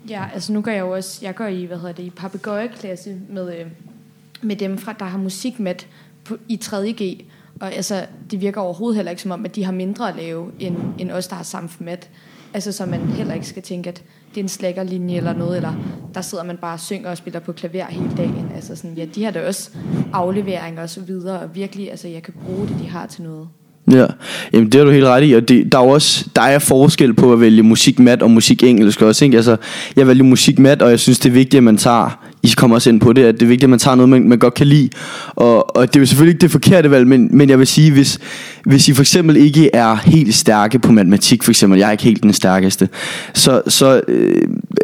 Ja, 0.09 0.23
altså 0.35 0.53
nu 0.53 0.61
går 0.61 0.71
jeg 0.71 0.81
jo 0.81 0.91
også, 0.91 1.19
jeg 1.23 1.35
går 1.35 1.47
i, 1.47 1.65
hvad 1.65 1.77
hedder 1.77 1.93
det, 1.93 2.03
i 2.03 2.11
papegøjeklasse 2.11 3.15
med, 3.31 3.49
øh, 3.49 3.67
med 4.43 4.57
dem 4.57 4.79
fra, 4.79 4.95
der 4.99 5.05
har 5.05 5.19
musik 5.19 5.61
med 5.61 5.75
på, 6.25 6.37
i 6.49 6.61
3.G. 6.65 7.25
Og 7.61 7.75
altså, 7.75 8.07
det 8.31 8.41
virker 8.41 8.61
overhovedet 8.61 8.97
heller 8.97 9.11
ikke 9.11 9.23
som 9.23 9.31
om, 9.31 9.45
at 9.45 9.57
de 9.57 9.65
har 9.65 9.73
mindre 9.73 10.09
at 10.09 10.17
lave, 10.17 10.51
end, 10.59 10.77
end 10.99 11.11
os, 11.11 11.27
der 11.27 11.37
har 11.37 11.43
samfundet. 11.43 12.11
Altså, 12.55 12.73
så 12.73 12.87
man 12.87 13.01
heller 13.01 13.35
ikke 13.35 13.47
skal 13.47 13.63
tænke, 13.63 13.89
at 13.89 14.03
det 14.35 14.41
er 14.41 14.45
en 14.45 14.49
slækkerlinje 14.49 15.17
eller 15.17 15.33
noget, 15.33 15.57
eller 15.57 15.73
der 16.15 16.21
sidder 16.21 16.45
man 16.45 16.57
bare 16.57 16.75
og 16.75 16.81
synger 16.81 17.11
og 17.11 17.17
spiller 17.17 17.41
på 17.41 17.53
klaver 17.53 17.85
hele 17.85 18.11
dagen. 18.17 18.51
Altså 18.55 18.77
sådan, 18.77 18.97
ja, 18.97 19.05
de 19.15 19.25
har 19.25 19.31
da 19.31 19.47
også 19.47 19.71
afleveringer 20.13 20.83
og 20.83 20.91
så 20.91 21.01
videre, 21.01 21.41
og 21.41 21.55
virkelig, 21.55 21.91
altså, 21.91 22.09
jeg 22.09 22.23
kan 22.23 22.35
bruge 22.45 22.69
det, 22.69 22.77
de 22.83 22.89
har 22.89 23.07
til 23.07 23.23
noget. 23.23 23.49
Ja, 23.93 24.07
Jamen, 24.53 24.73
det 24.73 24.79
har 24.79 24.85
du 24.85 24.91
helt 24.91 25.05
ret 25.05 25.29
i, 25.29 25.33
og 25.33 25.49
det, 25.49 25.73
der 25.73 25.79
er 25.79 25.85
jo 25.85 25.89
også 25.89 26.27
der 26.37 26.43
er 26.43 26.59
forskel 26.59 27.15
på 27.15 27.33
at 27.33 27.41
vælge 27.41 27.63
musik 27.63 27.99
mat 27.99 28.23
og 28.23 28.31
musik 28.31 28.63
engelsk 28.63 29.03
også, 29.03 29.25
ikke? 29.25 29.37
Altså, 29.37 29.57
jeg 29.97 30.07
vælger 30.07 30.25
musik 30.25 30.59
mat, 30.59 30.83
og 30.83 30.91
jeg 30.91 31.01
synes 31.01 31.19
det 31.19 31.29
er 31.29 31.33
vigtigt, 31.33 31.55
at 31.59 31.65
man 31.65 31.77
tager, 31.77 32.27
i 32.45 32.53
kommer 32.57 32.77
også 32.77 32.91
ind 32.91 33.01
på 33.01 33.13
det, 33.13 33.25
at 33.25 33.35
det 33.35 33.43
er 33.43 33.47
vigtigt, 33.47 33.65
at 33.65 33.71
man 33.71 33.79
tager 33.79 33.95
noget, 33.95 34.09
man, 34.09 34.29
man 34.29 34.39
godt 34.39 34.55
kan 34.55 34.67
lide, 34.67 34.89
og, 35.37 35.77
og 35.77 35.89
det 35.89 35.97
er 35.97 36.01
jo 36.01 36.07
selvfølgelig 36.07 36.35
ikke 36.35 36.43
det 36.43 36.51
forkerte 36.51 36.91
valg, 36.91 37.07
men, 37.07 37.29
men 37.31 37.51
jeg 37.51 37.59
vil 37.59 37.67
sige, 37.67 37.93
hvis, 37.93 38.19
hvis 38.65 38.89
I 38.89 38.95
for 38.95 39.03
eksempel 39.03 39.37
ikke 39.37 39.71
er 39.73 39.95
helt 39.95 40.35
stærke 40.35 40.79
på 40.79 40.93
matematik, 40.93 41.43
for 41.43 41.51
eksempel, 41.51 41.79
jeg 41.79 41.87
er 41.87 41.91
ikke 41.93 42.05
helt 42.05 42.23
den 42.23 42.33
stærkeste, 42.33 42.89
så, 43.35 43.63
så 43.69 44.01
øh, 44.09 44.43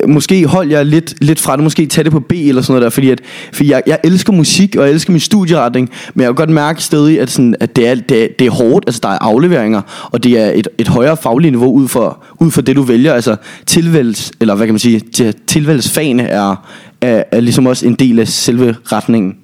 måske 0.08 0.46
hold 0.46 0.70
jeg 0.70 0.86
lidt, 0.86 1.14
lidt 1.20 1.40
fra 1.40 1.56
det, 1.56 1.64
måske 1.64 1.86
tag 1.86 2.04
det 2.04 2.12
på 2.12 2.20
B 2.20 2.32
eller 2.32 2.62
sådan 2.62 2.72
noget 2.72 2.82
der, 2.82 2.90
fordi, 2.90 3.10
at, 3.10 3.20
fordi 3.52 3.70
jeg, 3.70 3.82
jeg 3.86 3.98
elsker 4.04 4.32
musik, 4.32 4.76
og 4.76 4.84
jeg 4.84 4.92
elsker 4.92 5.12
min 5.12 5.20
studieretning, 5.20 5.90
men 6.14 6.22
jeg 6.22 6.28
kan 6.28 6.34
godt 6.34 6.50
mærke 6.50 6.82
stadig, 6.82 7.20
at, 7.20 7.30
sådan, 7.30 7.54
at 7.60 7.76
det, 7.76 7.88
er, 7.88 7.94
det, 7.94 8.22
er, 8.24 8.28
det 8.38 8.46
er 8.46 8.50
hårdt, 8.50 8.84
altså 8.86 9.00
der 9.02 9.08
er 9.08 9.18
afleveringer, 9.20 10.08
og 10.12 10.24
det 10.24 10.38
er 10.38 10.50
et, 10.54 10.68
et 10.78 10.88
højere 10.88 11.16
fagligt 11.16 11.52
niveau 11.52 11.72
ud 11.72 11.88
for, 11.88 12.24
ud 12.40 12.50
for 12.50 12.62
det, 12.62 12.76
du 12.76 12.82
vælger, 12.82 13.14
altså 13.14 13.36
tilvælges, 13.66 14.32
eller 14.40 14.54
hvad 14.54 14.66
kan 14.66 14.74
man 14.74 14.78
sige, 14.78 15.00
til- 15.00 15.34
tilvælgesfagene 15.46 16.22
er, 16.22 16.66
er, 17.02 17.24
er 17.32 17.40
ligesom 17.40 17.66
også 17.66 17.86
en 17.86 17.94
del 17.94 18.18
af 18.18 18.28
selve 18.28 18.76
retningen. 18.84 19.38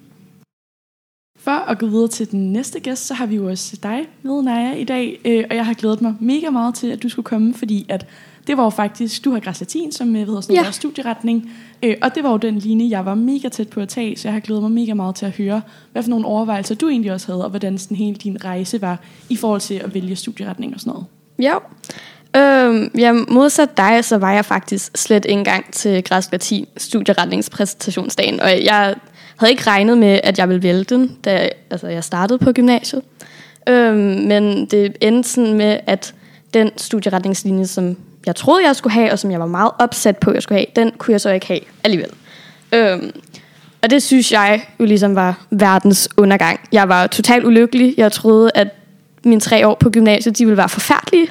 For 1.39 1.51
at 1.71 1.79
gå 1.79 1.87
videre 1.87 2.09
til 2.09 2.31
den 2.31 2.53
næste 2.53 2.81
gæst, 2.81 3.07
så 3.07 3.15
har 3.15 3.27
vi 3.27 3.37
jo 3.37 3.49
også 3.49 3.77
dig 3.83 4.01
med, 4.23 4.43
Naja, 4.43 4.75
i 4.75 4.85
dag. 4.85 5.21
Øh, 5.25 5.45
og 5.51 5.57
jeg 5.57 5.67
har 5.67 5.75
glædet 5.75 6.03
mig 6.03 6.15
mega 6.21 6.51
meget 6.51 6.75
til, 6.75 6.87
at 6.87 7.03
du 7.03 7.09
skulle 7.09 7.25
komme, 7.25 7.55
fordi 7.55 7.87
at 7.89 8.07
det 8.47 8.57
var 8.57 8.65
jo 8.65 8.71
faktisk, 8.71 9.25
du 9.25 9.33
har 9.33 9.41
græs 9.41 9.61
latin, 9.61 9.93
som 9.93 10.17
øh, 10.17 10.27
hedder 10.27 10.41
sådan 10.41 10.65
Ja. 10.65 10.71
studieretning. 10.71 11.51
Øh, 11.83 11.95
og 12.03 12.15
det 12.15 12.23
var 12.25 12.31
jo 12.31 12.37
den 12.37 12.59
linje, 12.59 12.91
jeg 12.91 13.05
var 13.05 13.15
mega 13.15 13.49
tæt 13.49 13.69
på 13.69 13.81
at 13.81 13.89
tage, 13.89 14.17
så 14.17 14.29
jeg 14.29 14.33
har 14.33 14.41
glædet 14.41 14.63
mig 14.63 14.71
mega 14.73 14.95
meget 14.95 15.15
til 15.15 15.27
at 15.27 15.33
høre, 15.33 15.63
hvad 15.93 16.03
for 16.03 16.11
nogle 16.11 16.27
overvejelser 16.27 16.75
du 16.75 16.89
egentlig 16.89 17.13
også 17.13 17.27
havde, 17.33 17.45
og 17.45 17.51
hvordan 17.51 17.79
sådan 17.79 17.97
hele 17.97 18.17
din 18.17 18.45
rejse 18.45 18.81
var 18.83 19.01
i 19.29 19.37
forhold 19.37 19.61
til 19.61 19.75
at 19.75 19.95
vælge 19.95 20.17
studieretning 20.17 20.75
og 20.75 20.81
sådan 20.81 20.91
noget. 20.91 21.07
Ja. 21.39 21.55
Øhm, 22.37 22.91
ja, 22.99 23.13
modsat 23.13 23.77
dig, 23.77 24.05
så 24.05 24.19
var 24.19 24.33
jeg 24.33 24.45
faktisk 24.45 24.97
slet 24.97 25.25
ikke 25.25 25.39
engang 25.39 25.73
til 25.73 26.05
græsk 26.05 26.33
latin 26.33 26.67
studieretningspræsentationsdagen, 26.77 28.41
og 28.41 28.65
jeg 28.65 28.95
havde 29.37 29.51
ikke 29.51 29.67
regnet 29.67 29.99
med, 29.99 30.21
at 30.25 30.39
jeg 30.39 30.49
ville 30.49 30.63
vælge 30.63 30.85
den, 30.85 31.17
da 31.25 31.49
altså, 31.71 31.89
jeg 31.89 32.05
startede 32.05 32.39
på 32.39 32.53
gymnasiet. 32.53 33.03
Øhm, 33.69 33.97
men 33.99 34.67
det 34.67 34.97
endte 35.01 35.29
sådan 35.29 35.55
med, 35.55 35.79
at 35.87 36.15
den 36.55 36.71
studieretningslinje, 36.77 37.67
som 37.67 37.97
jeg 38.27 38.37
troede, 38.37 38.67
jeg 38.67 38.77
skulle 38.77 38.93
have, 38.93 39.13
og 39.13 39.19
som 39.19 39.31
jeg 39.31 39.41
var 39.41 39.47
meget 39.47 39.71
opsat 39.79 40.17
på, 40.17 40.31
at 40.31 40.35
jeg 40.35 40.43
skulle 40.43 40.59
have, 40.59 40.67
den 40.77 40.93
kunne 40.99 41.13
jeg 41.13 41.21
så 41.21 41.31
ikke 41.31 41.47
have 41.47 41.61
alligevel. 41.85 42.11
Øhm, 42.73 43.13
og 43.83 43.91
det 43.91 44.03
synes 44.03 44.33
jeg 44.33 44.63
jo 44.81 44.85
ligesom 44.85 45.15
var 45.15 45.47
verdens 45.51 46.09
undergang. 46.17 46.61
Jeg 46.73 46.89
var 46.89 47.07
totalt 47.07 47.45
ulykkelig. 47.45 47.95
Jeg 47.97 48.13
troede, 48.13 48.51
at 48.55 48.69
mine 49.27 49.41
tre 49.41 49.69
år 49.69 49.75
på 49.75 49.91
gymnasiet, 49.91 50.39
de 50.39 50.45
ville 50.45 50.57
være 50.57 50.69
forfærdelige. 50.69 51.29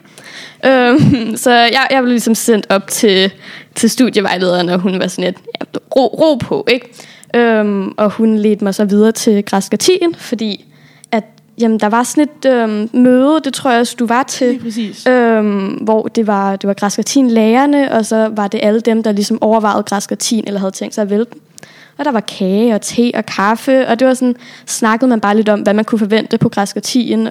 Øhm, 0.66 1.38
så 1.44 1.52
jeg, 1.52 1.88
jeg 1.92 2.02
blev 2.02 2.12
ligesom 2.12 2.36
sendt 2.36 2.66
op 2.70 2.88
til, 2.88 3.32
til 3.76 3.90
studievejlederen, 3.90 4.70
og 4.70 4.80
hun 4.80 5.00
var 5.00 5.08
sådan 5.08 5.24
lidt, 5.24 5.38
ja, 5.62 5.80
ro, 5.96 6.06
ro 6.08 6.36
på, 6.36 6.66
ikke? 6.68 6.94
Øhm, 7.36 7.94
og 7.98 8.10
hun 8.10 8.38
ledte 8.38 8.64
mig 8.64 8.76
så 8.76 8.86
videre 8.86 9.12
til 9.12 9.46
græsk 9.46 9.72
latin, 9.72 10.16
fordi 10.18 10.66
at 11.12 11.24
jamen, 11.58 11.80
der 11.80 11.90
var 11.90 12.04
sådan 12.04 12.24
et 12.24 12.52
øhm, 12.52 12.90
møde, 12.94 13.42
det 13.44 13.54
tror 13.54 13.72
jeg 13.72 13.80
også, 13.80 13.96
du 14.00 14.06
var 14.06 14.24
til. 14.24 14.60
Øhm, 15.08 15.68
hvor 15.68 16.08
det 16.08 16.28
var, 16.28 16.56
det 16.56 16.68
var 16.68 16.74
græsk 16.74 16.98
latin 16.98 17.32
lærerne, 17.32 17.92
og 17.92 18.06
så 18.06 18.30
var 18.36 18.48
det 18.48 18.60
alle 18.64 18.80
dem, 18.80 19.04
der 19.04 19.12
ligesom 19.12 19.42
overvejede 19.42 19.84
græsk 19.84 20.10
latin, 20.10 20.44
eller 20.48 20.60
havde 20.60 20.72
tænkt 20.72 20.96
sig 20.96 21.02
at 21.02 21.10
vælte 21.10 21.32
dem. 21.34 21.42
Og 21.98 22.06
der 22.06 22.12
var 22.12 22.20
kage 22.20 22.76
og 22.76 22.82
te 22.82 23.12
og 23.16 23.26
kaffe, 23.26 23.88
og 23.88 24.00
det 24.00 24.08
var 24.08 24.14
sådan, 24.14 24.36
snakkede 24.66 25.10
man 25.10 25.20
bare 25.20 25.36
lidt 25.36 25.50
om, 25.50 25.60
hvad 25.60 25.74
man 25.74 25.86
kunne 25.86 26.00
forvente 26.00 26.38
på 26.38 26.50
græsk 26.50 26.76
latin, 26.76 27.28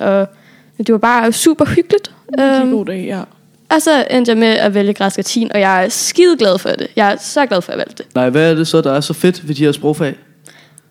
og 0.79 0.87
det 0.87 0.93
var 0.93 0.99
bare 0.99 1.33
super 1.33 1.65
hyggeligt. 1.65 2.11
Virkelig 2.39 2.61
Øhm, 2.63 2.71
god 2.73 2.87
dag, 2.87 3.05
ja. 3.07 3.21
og 3.69 3.83
så 3.83 4.07
endte 4.11 4.31
jeg 4.31 4.39
med 4.39 4.49
at 4.49 4.75
vælge 4.75 4.95
græsk 4.95 5.17
latin, 5.17 5.53
og 5.53 5.61
jeg 5.61 5.85
er 5.85 5.89
skide 5.89 6.37
glad 6.37 6.59
for 6.59 6.69
det. 6.69 6.87
Jeg 6.97 7.13
er 7.13 7.17
så 7.21 7.47
glad 7.47 7.63
for, 7.63 7.73
at 7.73 7.79
jeg 7.79 7.87
valgte 7.87 8.03
det. 8.03 8.15
Nej, 8.15 8.31
hvad 8.31 8.51
er 8.51 8.55
det 8.55 8.67
så, 8.67 8.81
der 8.81 8.93
er 8.93 9.01
så 9.01 9.13
fedt 9.15 9.49
ved 9.49 9.55
de 9.55 9.65
her 9.65 9.73
sprogfag? 9.73 10.15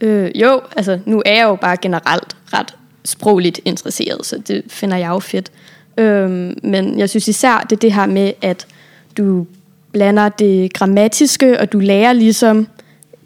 Øh, 0.02 0.32
jo, 0.36 0.62
altså 0.78 1.00
nu 1.06 1.22
er 1.26 1.36
jeg 1.36 1.44
jo 1.44 1.56
bare 1.56 1.78
generelt 1.82 2.36
ret 2.54 2.76
sprogligt 3.06 3.60
interesseret, 3.66 4.26
så 4.26 4.38
det 4.48 4.64
finder 4.68 4.98
jeg 4.98 5.10
jo 5.10 5.20
fedt. 5.20 5.52
Øhm, 5.98 6.58
men 6.64 7.00
jeg 7.00 7.10
synes 7.10 7.28
især, 7.28 7.60
det 7.70 7.72
er 7.76 7.80
det 7.80 7.94
her 7.94 8.06
med, 8.06 8.32
at 8.42 8.68
du 9.18 9.46
blander 9.92 10.30
det 10.30 10.74
grammatiske, 10.74 11.60
og 11.60 11.72
du 11.72 11.80
lærer 11.80 12.14
ligesom 12.14 12.68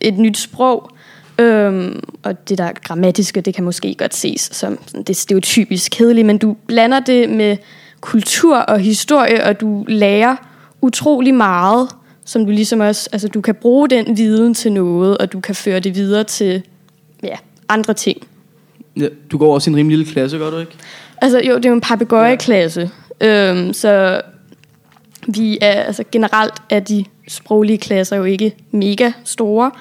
et 0.02 0.18
nyt 0.18 0.38
sprog. 0.38 0.92
Øhm, 1.39 2.03
og 2.24 2.50
det 2.50 2.58
der 2.58 2.72
grammatiske, 2.84 3.41
det 3.41 3.56
kan 3.56 3.63
måske 3.63 3.96
godt 3.96 4.15
ses 4.15 4.50
som 4.53 4.79
sådan, 4.88 5.03
det 5.03 5.15
stereotypisk 5.15 5.91
kedeligt, 5.91 6.27
men 6.27 6.38
du 6.38 6.56
blander 6.67 7.00
det 7.00 7.29
med 7.29 7.58
kultur 8.01 8.58
og 8.58 8.79
historie, 8.79 9.44
og 9.44 9.62
du 9.62 9.86
lærer 9.88 10.36
utrolig 10.82 11.34
meget, 11.34 11.89
som 12.25 12.46
du 12.46 12.51
ligesom 12.51 12.79
også, 12.79 13.10
altså 13.12 13.27
du 13.27 13.41
kan 13.41 13.56
bruge 13.56 13.89
den 13.89 14.17
viden 14.17 14.53
til 14.53 14.72
noget, 14.72 15.17
og 15.17 15.34
du 15.34 15.39
kan 15.39 15.56
føre 15.56 15.79
det 15.79 15.96
videre 15.96 16.24
til 16.24 16.63
ja, 17.24 17.36
andre 17.70 17.94
ting. 17.94 18.27
Ja, 19.00 19.08
du 19.32 19.38
går 19.38 19.53
også 19.53 19.70
i 19.70 19.72
en 19.72 19.77
rimelig 19.77 19.98
lille 19.98 20.13
klasse, 20.13 20.38
gør 20.38 20.50
du 20.50 20.58
ikke? 20.58 20.72
Altså 21.22 21.38
jo, 21.38 21.56
det 21.56 21.65
er 21.65 21.70
jo 21.70 21.75
en 21.75 21.82
papegøjeklasse, 21.82 22.89
øhm, 23.22 23.74
så 23.74 24.22
vi 25.27 25.58
er, 25.62 25.72
altså 25.72 26.03
generelt 26.12 26.53
er 26.70 26.79
de 26.79 27.06
sproglige 27.27 27.77
klasser 27.77 28.15
jo 28.15 28.24
ikke 28.24 28.56
mega 28.72 29.12
store. 29.24 29.72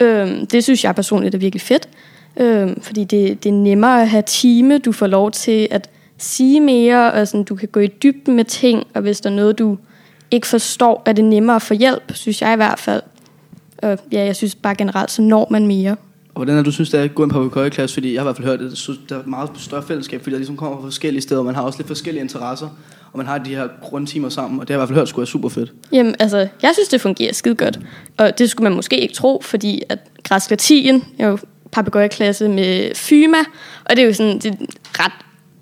Øhm, 0.00 0.46
det 0.46 0.64
synes 0.64 0.84
jeg 0.84 0.94
personligt 0.94 1.34
er 1.34 1.38
virkelig 1.38 1.60
fedt, 1.60 1.88
øhm, 2.36 2.80
fordi 2.80 3.04
det, 3.04 3.44
det 3.44 3.48
er 3.48 3.54
nemmere 3.54 4.02
at 4.02 4.08
have 4.08 4.22
time, 4.26 4.78
du 4.78 4.92
får 4.92 5.06
lov 5.06 5.30
til 5.30 5.68
at 5.70 5.90
sige 6.18 6.60
mere, 6.60 7.12
og 7.12 7.28
sådan, 7.28 7.44
du 7.44 7.54
kan 7.54 7.68
gå 7.68 7.80
i 7.80 7.86
dybden 7.86 8.36
med 8.36 8.44
ting, 8.44 8.86
og 8.94 9.02
hvis 9.02 9.20
der 9.20 9.30
er 9.30 9.34
noget, 9.34 9.58
du 9.58 9.78
ikke 10.30 10.46
forstår, 10.46 11.02
er 11.06 11.12
det 11.12 11.24
nemmere 11.24 11.56
at 11.56 11.62
få 11.62 11.74
hjælp, 11.74 12.14
synes 12.14 12.42
jeg 12.42 12.52
i 12.52 12.56
hvert 12.56 12.78
fald. 12.78 13.02
Og 13.78 13.98
ja, 14.12 14.24
jeg 14.24 14.36
synes 14.36 14.54
bare 14.54 14.74
generelt, 14.74 15.10
så 15.10 15.22
når 15.22 15.48
man 15.50 15.66
mere. 15.66 15.96
Og 16.34 16.44
hvordan 16.44 16.58
er 16.58 16.62
du 16.62 16.70
synes, 16.70 16.90
det 16.90 17.00
er 17.00 17.04
at 17.04 17.14
gå 17.14 17.22
i 17.22 17.24
en 17.24 17.30
papegøjeklasse? 17.30 17.94
Fordi 17.94 18.14
jeg 18.14 18.22
har 18.22 18.24
i 18.24 18.26
hvert 18.26 18.36
fald 18.36 18.48
hørt, 18.48 18.60
at 18.60 19.08
der 19.08 19.18
er 19.18 19.26
meget 19.26 19.50
større 19.56 19.82
fællesskab, 19.82 20.22
fordi 20.22 20.32
der 20.32 20.38
ligesom 20.38 20.56
kommer 20.56 20.76
fra 20.76 20.84
forskellige 20.84 21.22
steder, 21.22 21.40
og 21.40 21.44
man 21.44 21.54
har 21.54 21.62
også 21.62 21.78
lidt 21.78 21.88
forskellige 21.88 22.22
interesser, 22.22 22.68
og 23.14 23.18
man 23.18 23.26
har 23.26 23.38
de 23.38 23.54
her 23.54 23.68
grundtimer 23.82 24.28
sammen, 24.28 24.60
og 24.60 24.68
det 24.68 24.74
har 24.74 24.78
jeg 24.78 24.78
i 24.78 24.80
hvert 24.80 24.88
fald 24.88 24.98
hørt 24.98 25.08
skulle 25.08 25.22
være 25.22 25.26
super 25.26 25.48
fedt. 25.48 25.72
Jamen, 25.92 26.14
altså, 26.18 26.48
jeg 26.62 26.70
synes, 26.72 26.88
det 26.88 27.00
fungerer 27.00 27.32
skide 27.32 27.54
godt. 27.54 27.80
Og 28.18 28.38
det 28.38 28.50
skulle 28.50 28.64
man 28.64 28.76
måske 28.76 29.00
ikke 29.00 29.14
tro, 29.14 29.40
fordi 29.44 29.82
at 29.88 29.98
græsk 30.22 30.50
latin 30.50 31.04
er 31.18 31.28
jo 31.28 31.38
papegøjeklasse 31.72 32.48
med 32.48 32.94
fyma, 32.94 33.38
og 33.84 33.96
det 33.96 33.98
er 33.98 34.06
jo 34.06 34.12
sådan 34.12 34.38
det 34.38 34.52
er 34.52 35.04
ret 35.04 35.12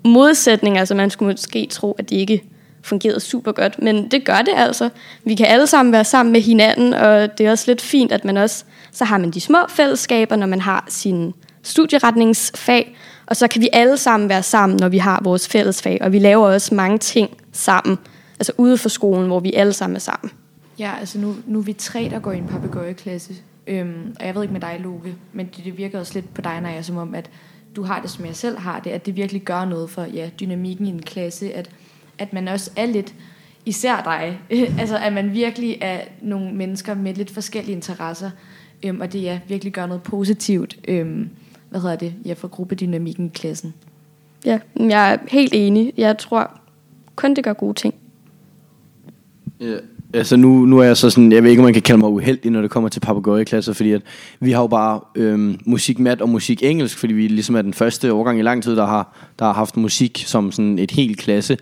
modsætning, 0.05 0.77
altså 0.77 0.95
man 0.95 1.09
skulle 1.09 1.31
måske 1.31 1.67
tro, 1.71 1.91
at 1.91 2.09
det 2.09 2.15
ikke 2.15 2.43
fungerede 2.81 3.19
super 3.19 3.51
godt, 3.51 3.81
men 3.81 4.07
det 4.07 4.25
gør 4.25 4.37
det 4.37 4.53
altså. 4.55 4.89
Vi 5.23 5.35
kan 5.35 5.45
alle 5.45 5.67
sammen 5.67 5.93
være 5.93 6.05
sammen 6.05 6.33
med 6.33 6.41
hinanden, 6.41 6.93
og 6.93 7.37
det 7.37 7.45
er 7.45 7.51
også 7.51 7.65
lidt 7.67 7.81
fint, 7.81 8.11
at 8.11 8.25
man 8.25 8.37
også, 8.37 8.63
så 8.91 9.05
har 9.05 9.17
man 9.17 9.31
de 9.31 9.41
små 9.41 9.57
fællesskaber, 9.69 10.35
når 10.35 10.47
man 10.47 10.61
har 10.61 10.85
sin 10.89 11.33
studieretningsfag, 11.63 12.97
og 13.25 13.35
så 13.35 13.47
kan 13.47 13.61
vi 13.61 13.69
alle 13.73 13.97
sammen 13.97 14.29
være 14.29 14.43
sammen, 14.43 14.77
når 14.79 14.89
vi 14.89 14.97
har 14.97 15.21
vores 15.23 15.47
fællesfag, 15.47 15.97
og 16.01 16.11
vi 16.11 16.19
laver 16.19 16.47
også 16.47 16.75
mange 16.75 16.97
ting 16.97 17.29
sammen, 17.51 17.97
altså 18.39 18.51
ude 18.57 18.77
for 18.77 18.89
skolen, 18.89 19.27
hvor 19.27 19.39
vi 19.39 19.53
alle 19.53 19.73
sammen 19.73 19.95
er 19.95 19.99
sammen. 19.99 20.31
Ja, 20.79 20.91
altså 20.99 21.19
nu, 21.19 21.35
nu 21.45 21.59
er 21.59 21.63
vi 21.63 21.73
tre, 21.73 22.07
der 22.11 22.19
går 22.19 22.31
i 22.31 22.37
en 22.37 22.47
papegøjeklasse. 22.47 23.33
Øhm, 23.67 24.15
og 24.19 24.25
jeg 24.25 24.35
ved 24.35 24.41
ikke 24.41 24.53
med 24.53 24.61
dig, 24.61 24.79
Loke, 24.79 25.15
men 25.33 25.45
det, 25.45 25.65
det 25.65 25.77
virker 25.77 25.99
også 25.99 26.13
lidt 26.13 26.33
på 26.33 26.41
dig, 26.41 26.61
når 26.61 26.69
jeg 26.69 26.85
som 26.85 26.97
om, 26.97 27.15
at 27.15 27.29
du 27.75 27.83
har 27.83 28.01
det, 28.01 28.09
som 28.09 28.25
jeg 28.25 28.35
selv 28.35 28.59
har 28.59 28.79
det, 28.79 28.89
at 28.89 29.05
det 29.05 29.15
virkelig 29.15 29.41
gør 29.41 29.65
noget 29.65 29.89
for 29.89 30.03
ja, 30.03 30.29
dynamikken 30.39 30.85
i 30.85 30.89
en 30.89 31.01
klasse, 31.01 31.53
at, 31.53 31.69
at 32.17 32.33
man 32.33 32.47
også 32.47 32.71
er 32.75 32.85
lidt, 32.85 33.13
især 33.65 34.01
dig, 34.03 34.39
altså 34.79 34.97
at 34.97 35.13
man 35.13 35.33
virkelig 35.33 35.77
er 35.81 36.01
nogle 36.21 36.53
mennesker 36.53 36.93
med 36.93 37.13
lidt 37.13 37.31
forskellige 37.31 37.75
interesser, 37.75 38.31
øhm, 38.83 39.01
og 39.01 39.13
det 39.13 39.23
ja, 39.23 39.39
virkelig 39.47 39.73
gør 39.73 39.85
noget 39.85 40.03
positivt, 40.03 40.77
øhm, 40.87 41.29
hvad 41.73 41.81
hedder 41.81 41.95
det, 41.95 42.13
ja, 42.25 42.33
for 42.33 42.47
gruppedynamikken 42.47 43.25
i 43.25 43.29
klassen. 43.33 43.73
Ja, 44.45 44.59
jeg 44.75 45.13
er 45.13 45.17
helt 45.27 45.53
enig. 45.53 45.93
Jeg 45.97 46.17
tror 46.17 46.51
kun, 47.15 47.33
det 47.33 47.43
gør 47.43 47.53
gode 47.53 47.73
ting. 47.73 47.93
Ja, 49.59 49.75
altså 50.13 50.35
nu, 50.35 50.65
nu 50.65 50.79
er 50.79 50.83
jeg 50.83 50.97
så 50.97 51.09
sådan, 51.09 51.31
jeg 51.31 51.43
ved 51.43 51.49
ikke, 51.49 51.59
om 51.59 51.63
man 51.63 51.73
kan 51.73 51.81
kalde 51.81 51.99
mig 51.99 52.09
uheldig, 52.09 52.51
når 52.51 52.61
det 52.61 52.71
kommer 52.71 52.89
til 52.89 52.99
papegøjeklasser, 52.99 53.73
fordi 53.73 53.91
at 53.91 54.01
vi 54.39 54.51
har 54.51 54.61
jo 54.61 54.67
bare 54.67 54.99
øhm, 55.15 55.59
musik 55.65 55.99
mat 55.99 56.21
og 56.21 56.29
musik 56.29 56.63
engelsk, 56.63 56.97
fordi 56.97 57.13
vi 57.13 57.27
ligesom 57.27 57.55
er 57.55 57.61
den 57.61 57.73
første 57.73 58.13
årgang 58.13 58.39
i 58.39 58.41
lang 58.41 58.63
tid, 58.63 58.75
der 58.75 58.85
har, 58.85 59.15
der 59.39 59.45
har 59.45 59.53
haft 59.53 59.77
musik 59.77 60.23
som 60.27 60.51
sådan 60.51 60.79
et 60.79 60.91
helt 60.91 61.17
klasse. 61.17 61.57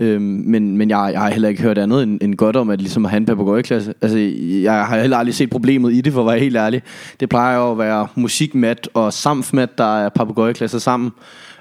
Øhm, 0.00 0.22
men 0.22 0.76
men 0.76 0.90
jeg, 0.90 1.10
jeg 1.12 1.20
har 1.20 1.30
heller 1.30 1.48
ikke 1.48 1.62
hørt 1.62 1.78
andet 1.78 2.02
end, 2.02 2.18
end 2.22 2.34
godt 2.34 2.56
om, 2.56 2.70
at 2.70 2.80
ligesom 2.80 3.04
at 3.04 3.10
have 3.10 3.56
en 3.56 3.62
klasse. 3.62 3.94
Altså, 4.02 4.18
jeg 4.62 4.86
har 4.86 5.00
heller 5.00 5.16
aldrig 5.16 5.34
set 5.34 5.50
problemet 5.50 5.92
i 5.92 6.00
det, 6.00 6.12
for 6.12 6.20
at 6.20 6.26
være 6.26 6.38
helt 6.38 6.56
ærlig. 6.56 6.82
Det 7.20 7.28
plejer 7.28 7.58
jo 7.58 7.72
at 7.72 7.78
være 7.78 8.06
musikmat 8.14 8.88
og 8.94 9.12
samfmat, 9.12 9.78
der 9.78 9.98
er 9.98 10.52
klasse 10.52 10.80
sammen. 10.80 11.10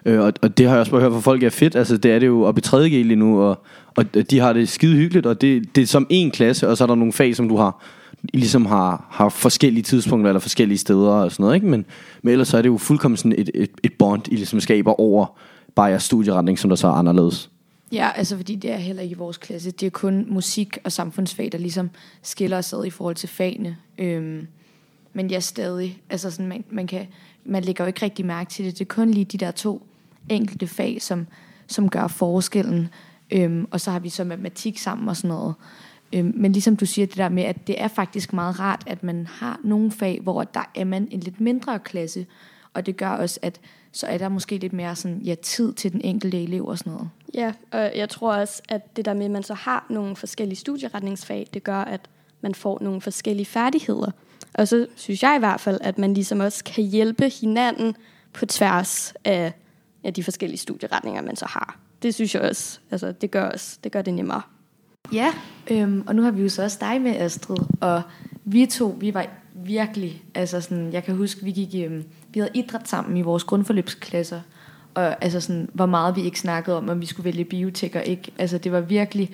Øh, 0.06 0.22
og, 0.22 0.34
og 0.42 0.58
det 0.58 0.66
har 0.66 0.74
jeg 0.74 0.80
også 0.80 0.92
bare 0.92 1.02
hørt 1.02 1.12
fra 1.12 1.20
folk 1.20 1.44
er 1.44 1.50
fedt. 1.50 1.76
Altså, 1.76 1.98
det 1.98 2.12
er 2.12 2.20
det 2.20 2.28
jo 2.28 2.42
oppe 2.42 2.60
i 2.60 2.62
3. 2.62 2.90
G 2.90 2.92
lige 2.92 3.16
nu, 3.16 3.42
og, 3.42 3.64
og 3.98 4.06
de 4.32 4.40
har 4.40 4.54
det 4.54 4.70
skide 4.70 4.96
hyggeligt, 4.96 5.26
og 5.26 5.42
det, 5.42 5.76
det 5.76 5.82
er 5.82 5.88
som 5.88 6.08
en 6.10 6.32
klasse, 6.32 6.70
og 6.70 6.78
så 6.78 6.84
er 6.84 6.88
der 6.88 6.96
nogle 6.96 7.14
fag, 7.14 7.36
som 7.36 7.50
du 7.50 7.58
har 7.58 7.84
I 8.34 8.38
ligesom 8.38 8.66
har, 8.66 9.08
har 9.12 9.30
forskellige 9.30 9.84
tidspunkter 9.84 10.30
eller 10.30 10.40
forskellige 10.40 10.78
steder 10.78 11.10
og 11.10 11.32
sådan 11.32 11.44
noget, 11.44 11.56
ikke? 11.56 11.68
Men, 11.68 11.86
men 12.24 12.32
ellers 12.32 12.48
så 12.48 12.58
er 12.58 12.62
det 12.62 12.70
jo 12.70 12.78
fuldkommen 12.78 13.18
sådan 13.18 13.36
et, 13.38 13.50
et, 13.54 13.72
et 13.84 13.94
bond, 14.00 14.28
I 14.28 14.36
ligesom 14.36 14.60
skaber 14.60 15.00
over 15.00 15.38
bare 15.76 15.86
jeres 15.86 16.04
studieretning, 16.04 16.60
som 16.60 16.70
der 16.70 16.76
så 16.76 16.88
er 16.88 16.92
anderledes. 16.92 17.50
Ja, 17.92 18.12
altså 18.16 18.38
fordi 18.38 18.56
det 18.56 18.72
er 18.72 18.78
heller 18.78 19.02
ikke 19.04 19.14
i 19.14 19.18
vores 19.18 19.38
klasse. 19.38 19.72
Det 19.72 19.86
er 19.86 19.90
kun 19.90 20.26
musik 20.30 20.78
og 20.84 20.92
samfundsfag, 20.92 21.52
der 21.52 21.58
ligesom 21.58 21.90
skiller 22.22 22.58
os 22.58 22.74
ad 22.74 22.86
i 22.86 22.90
forhold 22.90 23.16
til 23.16 23.30
fagene. 23.30 23.78
Øhm, 23.98 24.48
men 25.14 25.32
ja, 25.32 25.40
stadig. 25.40 26.02
Altså 26.10 26.32
sådan, 26.32 26.48
man, 26.48 26.64
man, 26.70 26.88
kan, 26.88 27.08
man 27.46 27.64
lægger 27.64 27.84
jo 27.84 27.88
ikke 27.88 28.02
rigtig 28.02 28.26
mærke 28.26 28.50
til 28.50 28.66
det. 28.66 28.74
Det 28.74 28.82
er 28.82 28.94
kun 28.94 29.12
lige 29.12 29.26
de 29.26 29.38
der 29.38 29.52
to 29.52 29.88
enkelte 30.30 30.68
fag, 30.68 31.02
som, 31.02 31.28
som 31.68 31.90
gør 31.90 32.08
forskellen. 32.08 32.90
Øhm, 33.32 33.68
og 33.72 33.82
så 33.82 33.92
har 33.92 34.00
vi 34.00 34.10
så 34.10 34.24
matematik 34.24 34.78
sammen 34.78 35.10
og 35.10 35.18
sådan 35.18 35.28
noget. 35.28 35.54
Øhm, 36.14 36.34
men 36.36 36.52
ligesom 36.52 36.78
du 36.78 36.86
siger 36.86 37.08
det 37.08 37.18
der 37.18 37.30
med, 37.30 37.44
at 37.44 37.68
det 37.68 37.82
er 37.82 37.88
faktisk 37.88 38.34
meget 38.34 38.60
rart, 38.60 38.84
at 38.88 39.04
man 39.04 39.28
har 39.28 39.60
nogle 39.64 39.92
fag, 39.92 40.20
hvor 40.24 40.44
der 40.44 40.72
er 40.76 40.84
man 40.86 41.08
en 41.12 41.20
lidt 41.20 41.42
mindre 41.42 41.80
klasse. 41.80 42.26
Og 42.74 42.86
det 42.86 42.98
gør 42.98 43.10
også, 43.10 43.40
at 43.42 43.60
så 43.96 44.08
er 44.08 44.18
der 44.18 44.30
måske 44.30 44.58
lidt 44.58 44.74
mere 44.74 44.96
sådan, 44.96 45.22
ja, 45.22 45.36
tid 45.36 45.74
til 45.74 45.92
den 45.92 46.02
enkelte 46.04 46.44
elev 46.44 46.66
og 46.66 46.78
sådan 46.78 46.94
noget. 46.94 47.10
Ja, 47.34 47.54
og 47.72 47.92
jeg 47.96 48.10
tror 48.10 48.34
også, 48.34 48.62
at 48.70 48.96
det 48.96 49.06
der 49.06 49.14
med, 49.14 49.26
at 49.26 49.32
man 49.32 49.44
så 49.44 49.54
har 49.54 49.86
nogle 49.90 50.16
forskellige 50.16 50.58
studieretningsfag, 50.58 51.48
det 51.54 51.64
gør, 51.64 51.78
at 51.78 52.02
man 52.42 52.56
får 52.56 52.80
nogle 52.82 53.02
forskellige 53.02 53.46
færdigheder. 53.46 54.12
Og 54.54 54.68
så 54.68 54.88
synes 54.96 55.24
jeg 55.24 55.36
i 55.36 55.40
hvert 55.40 55.60
fald, 55.60 55.78
at 55.82 55.98
man 55.98 56.14
ligesom 56.14 56.40
også 56.40 56.64
kan 56.64 56.84
hjælpe 56.84 57.30
hinanden 57.30 57.96
på 58.34 58.46
tværs 58.46 59.14
af, 59.26 59.54
af 60.04 60.14
de 60.14 60.24
forskellige 60.24 60.60
studieretninger, 60.60 61.22
man 61.22 61.36
så 61.36 61.46
har. 61.46 61.80
Det 62.02 62.14
synes 62.14 62.36
jeg 62.36 62.42
også, 62.42 62.80
altså 62.92 63.12
det 63.12 63.32
gør, 63.32 63.50
også, 63.50 63.80
det 63.84 63.92
gør 63.92 64.02
det 64.02 64.14
nemmere. 64.14 64.42
Ja, 65.14 65.34
øhm, 65.72 66.04
og 66.08 66.16
nu 66.16 66.22
har 66.22 66.32
vi 66.32 66.42
jo 66.42 66.50
så 66.50 66.64
også 66.64 66.78
dig 66.82 67.02
med, 67.02 67.16
Astrid, 67.16 67.58
og 67.82 68.02
vi 68.46 68.66
to, 68.66 68.98
vi 69.00 69.14
var 69.14 69.28
virkelig, 69.66 70.24
altså 70.36 70.62
sådan, 70.62 70.94
jeg 70.94 71.04
kan 71.04 71.16
huske, 71.16 71.44
vi 71.44 71.52
gik, 71.52 71.86
øhm, 71.86 72.04
vi 72.34 72.40
havde 72.40 72.52
idræt 72.54 72.90
sammen 72.90 73.18
i 73.18 73.22
vores 73.22 73.44
grundforløbsklasser, 73.44 74.40
og 74.94 75.24
altså 75.24 75.40
sådan, 75.40 75.70
hvor 75.74 75.86
meget 75.86 76.16
vi 76.16 76.22
ikke 76.22 76.40
snakkede 76.40 76.78
om, 76.78 76.90
om 76.90 77.02
vi 77.02 77.06
skulle 77.06 77.26
vælge 77.26 77.46
biotek 77.46 77.96
og 77.96 78.06
ikke, 78.06 78.32
altså 78.40 78.58
det 78.58 78.72
var 78.72 78.80
virkelig, 78.82 79.30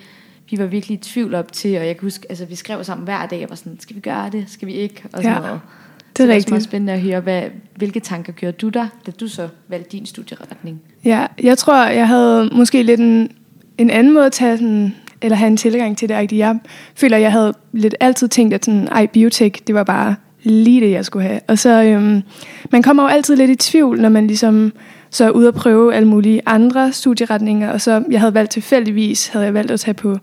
vi 0.50 0.58
var 0.58 0.66
virkelig 0.66 0.94
i 0.94 1.00
tvivl 1.02 1.34
op 1.34 1.52
til, 1.52 1.78
og 1.78 1.86
jeg 1.86 1.96
kan 1.96 2.06
huske, 2.06 2.26
altså 2.28 2.44
vi 2.44 2.54
skrev 2.54 2.84
sammen 2.84 3.04
hver 3.04 3.26
dag, 3.26 3.42
og 3.44 3.50
var 3.50 3.56
sådan, 3.56 3.80
skal 3.80 3.96
vi 3.96 4.00
gøre 4.00 4.30
det, 4.30 4.44
skal 4.48 4.68
vi 4.68 4.72
ikke, 4.72 5.02
og 5.04 5.22
sådan 5.22 5.30
Ja, 5.32 5.38
noget. 5.38 5.60
det 6.08 6.16
Så 6.16 6.22
er 6.22 6.26
det 6.26 6.32
er 6.32 6.36
også 6.36 6.46
rigtigt. 6.46 6.64
spændende 6.64 6.92
at 6.92 7.00
høre, 7.00 7.20
hvad, 7.20 7.42
hvilke 7.76 8.00
tanker 8.00 8.32
gjorde 8.32 8.56
du 8.56 8.68
der, 8.68 8.86
da 9.06 9.10
du 9.10 9.28
så 9.28 9.48
valgte 9.68 9.90
din 9.96 10.06
studieretning? 10.06 10.80
Ja, 11.04 11.26
jeg 11.42 11.58
tror, 11.58 11.86
jeg 11.86 12.08
havde 12.08 12.50
måske 12.52 12.82
lidt 12.82 13.00
en, 13.00 13.30
en 13.78 13.90
anden 13.90 14.12
måde 14.14 14.26
at 14.26 14.32
tage 14.32 14.56
sådan, 14.58 14.94
eller 15.22 15.36
have 15.36 15.46
en 15.46 15.56
tilgang 15.56 15.98
til 15.98 16.08
det. 16.08 16.16
rigtigt. 16.16 16.38
Jeg 16.38 16.58
føler, 16.94 17.16
jeg 17.16 17.32
havde 17.32 17.54
lidt 17.72 17.94
altid 18.00 18.28
tænkt, 18.28 18.54
at 18.54 18.64
sådan, 18.64 18.88
ej, 18.88 19.06
biotek, 19.06 19.66
det 19.66 19.74
var 19.74 19.84
bare 19.84 20.14
lige 20.42 20.80
det, 20.80 20.90
jeg 20.90 21.04
skulle 21.04 21.28
have. 21.28 21.40
Og 21.48 21.58
så, 21.58 21.82
øhm, 21.82 22.22
man 22.70 22.82
kommer 22.82 23.02
jo 23.02 23.08
altid 23.08 23.36
lidt 23.36 23.50
i 23.50 23.54
tvivl, 23.54 24.00
når 24.00 24.08
man 24.08 24.26
ligesom 24.26 24.72
så 25.10 25.24
er 25.24 25.30
ude 25.30 25.48
og 25.48 25.54
prøve 25.54 25.94
alle 25.94 26.08
mulige 26.08 26.42
andre 26.46 26.92
studieretninger. 26.92 27.70
Og 27.70 27.80
så, 27.80 28.04
jeg 28.10 28.20
havde 28.20 28.34
valgt 28.34 28.50
tilfældigvis, 28.50 29.28
havde 29.28 29.44
jeg 29.44 29.54
valgt 29.54 29.70
at 29.70 29.80
tage 29.80 29.94
på 29.94 30.18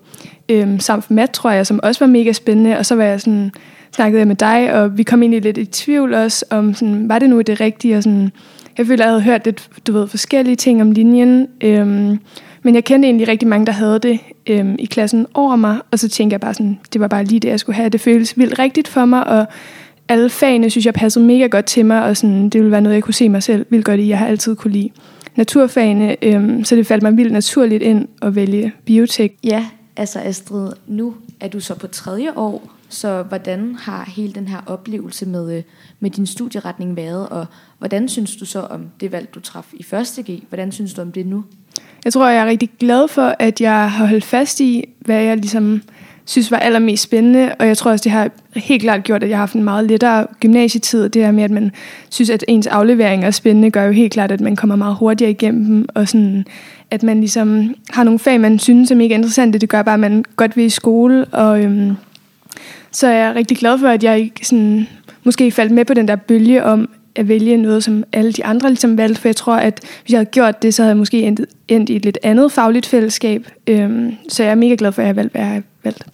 øhm, 0.49 0.79
mat, 1.09 1.29
tror 1.29 1.51
jeg, 1.51 1.67
som 1.67 1.79
også 1.83 2.05
var 2.05 2.11
mega 2.11 2.31
spændende. 2.31 2.77
Og 2.77 2.85
så 2.85 2.95
var 2.95 3.03
jeg 3.03 3.21
sådan, 3.21 3.51
snakkede 3.95 4.19
jeg 4.19 4.27
med 4.27 4.35
dig, 4.35 4.73
og 4.73 4.97
vi 4.97 5.03
kom 5.03 5.21
egentlig 5.21 5.41
lidt 5.41 5.57
i 5.57 5.65
tvivl 5.65 6.13
også 6.13 6.45
om, 6.49 6.73
sådan, 6.73 7.09
var 7.09 7.19
det 7.19 7.29
nu 7.29 7.41
det 7.41 7.61
rigtige, 7.61 7.97
og 7.97 8.03
sådan, 8.03 8.31
jeg 8.77 8.87
føler, 8.87 9.03
jeg 9.03 9.11
havde 9.11 9.23
hørt 9.23 9.45
lidt, 9.45 9.69
du 9.87 9.93
ved, 9.93 10.07
forskellige 10.07 10.55
ting 10.55 10.81
om 10.81 10.91
linjen. 10.91 11.47
Øhm, 11.61 12.19
men 12.63 12.75
jeg 12.75 12.83
kendte 12.83 13.07
egentlig 13.07 13.27
rigtig 13.27 13.47
mange, 13.47 13.65
der 13.65 13.71
havde 13.71 13.99
det 13.99 14.19
øhm, 14.47 14.75
i 14.79 14.85
klassen 14.85 15.27
over 15.33 15.55
mig. 15.55 15.79
Og 15.91 15.99
så 15.99 16.09
tænkte 16.09 16.33
jeg 16.33 16.41
bare 16.41 16.53
sådan, 16.53 16.79
det 16.93 17.01
var 17.01 17.07
bare 17.07 17.23
lige 17.23 17.39
det, 17.39 17.49
jeg 17.49 17.59
skulle 17.59 17.75
have. 17.75 17.89
Det 17.89 18.01
føles 18.01 18.37
vildt 18.37 18.59
rigtigt 18.59 18.87
for 18.87 19.05
mig, 19.05 19.27
og 19.27 19.45
alle 20.09 20.29
fagene 20.29 20.69
synes 20.69 20.85
jeg 20.85 20.93
passede 20.93 21.25
mega 21.25 21.47
godt 21.47 21.65
til 21.65 21.85
mig, 21.85 22.03
og 22.03 22.17
sådan, 22.17 22.49
det 22.49 22.61
ville 22.61 22.71
være 22.71 22.81
noget, 22.81 22.95
jeg 22.95 23.03
kunne 23.03 23.13
se 23.13 23.29
mig 23.29 23.43
selv 23.43 23.65
vildt 23.69 23.85
godt 23.85 23.99
i. 23.99 24.09
Jeg 24.09 24.17
har 24.17 24.27
altid 24.27 24.55
kunne 24.55 24.73
lide 24.73 24.89
naturfagene, 25.35 26.15
øhm, 26.21 26.63
så 26.63 26.75
det 26.75 26.87
faldt 26.87 27.03
mig 27.03 27.17
vildt 27.17 27.31
naturligt 27.31 27.83
ind 27.83 28.07
at 28.21 28.35
vælge 28.35 28.73
biotek. 28.85 29.37
Ja, 29.43 29.65
altså 29.97 30.19
Astrid, 30.19 30.71
nu 30.87 31.15
er 31.39 31.47
du 31.47 31.59
så 31.59 31.75
på 31.75 31.87
tredje 31.87 32.31
år, 32.35 32.69
så 32.89 33.23
hvordan 33.23 33.75
har 33.75 34.11
hele 34.15 34.33
den 34.33 34.47
her 34.47 34.61
oplevelse 34.65 35.25
med, 35.25 35.57
øh, 35.57 35.63
med 35.99 36.09
din 36.09 36.25
studieretning 36.25 36.95
været, 36.95 37.29
og 37.29 37.45
hvordan 37.77 38.07
synes 38.07 38.35
du 38.35 38.45
så 38.45 38.59
om 38.59 38.85
det 38.99 39.11
valg, 39.11 39.33
du 39.35 39.39
traf 39.39 39.73
i 39.73 39.83
første 39.83 40.23
G? 40.23 40.43
Hvordan 40.49 40.71
synes 40.71 40.93
du 40.93 41.01
om 41.01 41.11
det 41.11 41.25
nu? 41.25 41.43
Jeg 42.05 42.13
tror, 42.13 42.29
jeg 42.29 42.41
er 42.41 42.45
rigtig 42.45 42.69
glad 42.79 43.07
for, 43.07 43.35
at 43.39 43.61
jeg 43.61 43.91
har 43.91 44.07
holdt 44.07 44.23
fast 44.23 44.59
i, 44.59 44.85
hvad 44.99 45.21
jeg 45.21 45.37
ligesom 45.37 45.81
synes 46.25 46.51
var 46.51 46.57
allermest 46.57 47.03
spændende, 47.03 47.55
og 47.59 47.67
jeg 47.67 47.77
tror 47.77 47.91
også, 47.91 48.03
det 48.03 48.11
har 48.11 48.29
helt 48.55 48.81
klart 48.81 49.03
gjort, 49.03 49.23
at 49.23 49.29
jeg 49.29 49.37
har 49.37 49.41
haft 49.41 49.55
en 49.55 49.63
meget 49.63 49.85
lettere 49.85 50.27
gymnasietid. 50.39 51.09
Det 51.09 51.25
her 51.25 51.31
med, 51.31 51.43
at 51.43 51.51
man 51.51 51.71
synes, 52.09 52.29
at 52.29 52.45
ens 52.47 52.67
aflevering 52.67 53.23
er 53.23 53.31
spændende, 53.31 53.71
gør 53.71 53.83
jo 53.83 53.91
helt 53.91 54.13
klart, 54.13 54.31
at 54.31 54.41
man 54.41 54.55
kommer 54.55 54.75
meget 54.75 54.95
hurtigere 54.95 55.31
igennem 55.31 55.65
dem, 55.65 55.85
og 55.93 56.07
sådan, 56.07 56.45
at 56.91 57.03
man 57.03 57.19
ligesom 57.19 57.75
har 57.89 58.03
nogle 58.03 58.19
fag, 58.19 58.39
man 58.39 58.59
synes 58.59 58.91
er 58.91 58.99
interessante. 58.99 59.59
Det 59.59 59.69
gør 59.69 59.81
bare, 59.81 59.93
at 59.93 59.99
man 59.99 60.25
godt 60.35 60.57
vil 60.57 60.65
i 60.65 60.69
skole, 60.69 61.25
og 61.25 61.63
øhm, 61.63 61.95
så 62.91 63.07
er 63.07 63.25
jeg 63.25 63.35
rigtig 63.35 63.57
glad 63.57 63.79
for, 63.79 63.87
at 63.87 64.03
jeg 64.03 64.19
ikke 64.19 64.47
sådan, 64.47 64.87
måske 65.23 65.51
faldt 65.51 65.71
med 65.71 65.85
på 65.85 65.93
den 65.93 66.07
der 66.07 66.15
bølge 66.15 66.63
om, 66.63 66.89
at 67.15 67.27
vælge 67.27 67.57
noget, 67.57 67.83
som 67.83 68.03
alle 68.13 68.31
de 68.31 68.45
andre 68.45 68.69
ligesom 68.69 68.97
valgte, 68.97 69.21
for 69.21 69.27
jeg 69.27 69.35
tror, 69.35 69.55
at 69.55 69.79
hvis 70.01 70.11
jeg 70.11 70.17
havde 70.17 70.29
gjort 70.29 70.61
det, 70.61 70.73
så 70.73 70.81
havde 70.81 70.89
jeg 70.89 70.97
måske 70.97 71.21
endt, 71.21 71.41
endt 71.67 71.89
i 71.89 71.95
et 71.95 72.05
lidt 72.05 72.17
andet 72.23 72.51
fagligt 72.51 72.85
fællesskab. 72.85 73.47
Øhm, 73.67 74.15
så 74.29 74.43
jeg 74.43 74.51
er 74.51 74.55
mega 74.55 74.75
glad 74.77 74.91
for, 74.91 75.01
at 75.01 75.05
jeg 75.05 75.09
har 75.09 75.13
valgt, 75.13 75.31
hvad 75.31 75.41
jeg 75.41 75.51
har 75.51 75.63
valgt. 75.83 76.05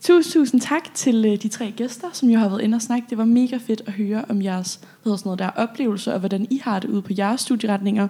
Tusind, 0.00 0.32
tusind 0.32 0.60
tak 0.60 0.94
til 0.94 1.24
øh, 1.24 1.42
de 1.42 1.48
tre 1.48 1.72
gæster, 1.76 2.08
som 2.12 2.28
jo 2.28 2.38
har 2.38 2.48
været 2.48 2.60
inde 2.60 2.74
og 2.74 2.82
snakke. 2.82 3.06
Det 3.10 3.18
var 3.18 3.24
mega 3.24 3.56
fedt 3.66 3.82
at 3.86 3.92
høre 3.92 4.24
om 4.28 4.42
jeres 4.42 4.80
hvad 5.02 5.18
sådan 5.18 5.28
noget 5.28 5.38
der, 5.38 5.50
oplevelser, 5.50 6.12
og 6.12 6.18
hvordan 6.18 6.46
I 6.50 6.60
har 6.64 6.78
det 6.78 6.90
ude 6.90 7.02
på 7.02 7.12
jeres 7.18 7.40
studieretninger. 7.40 8.08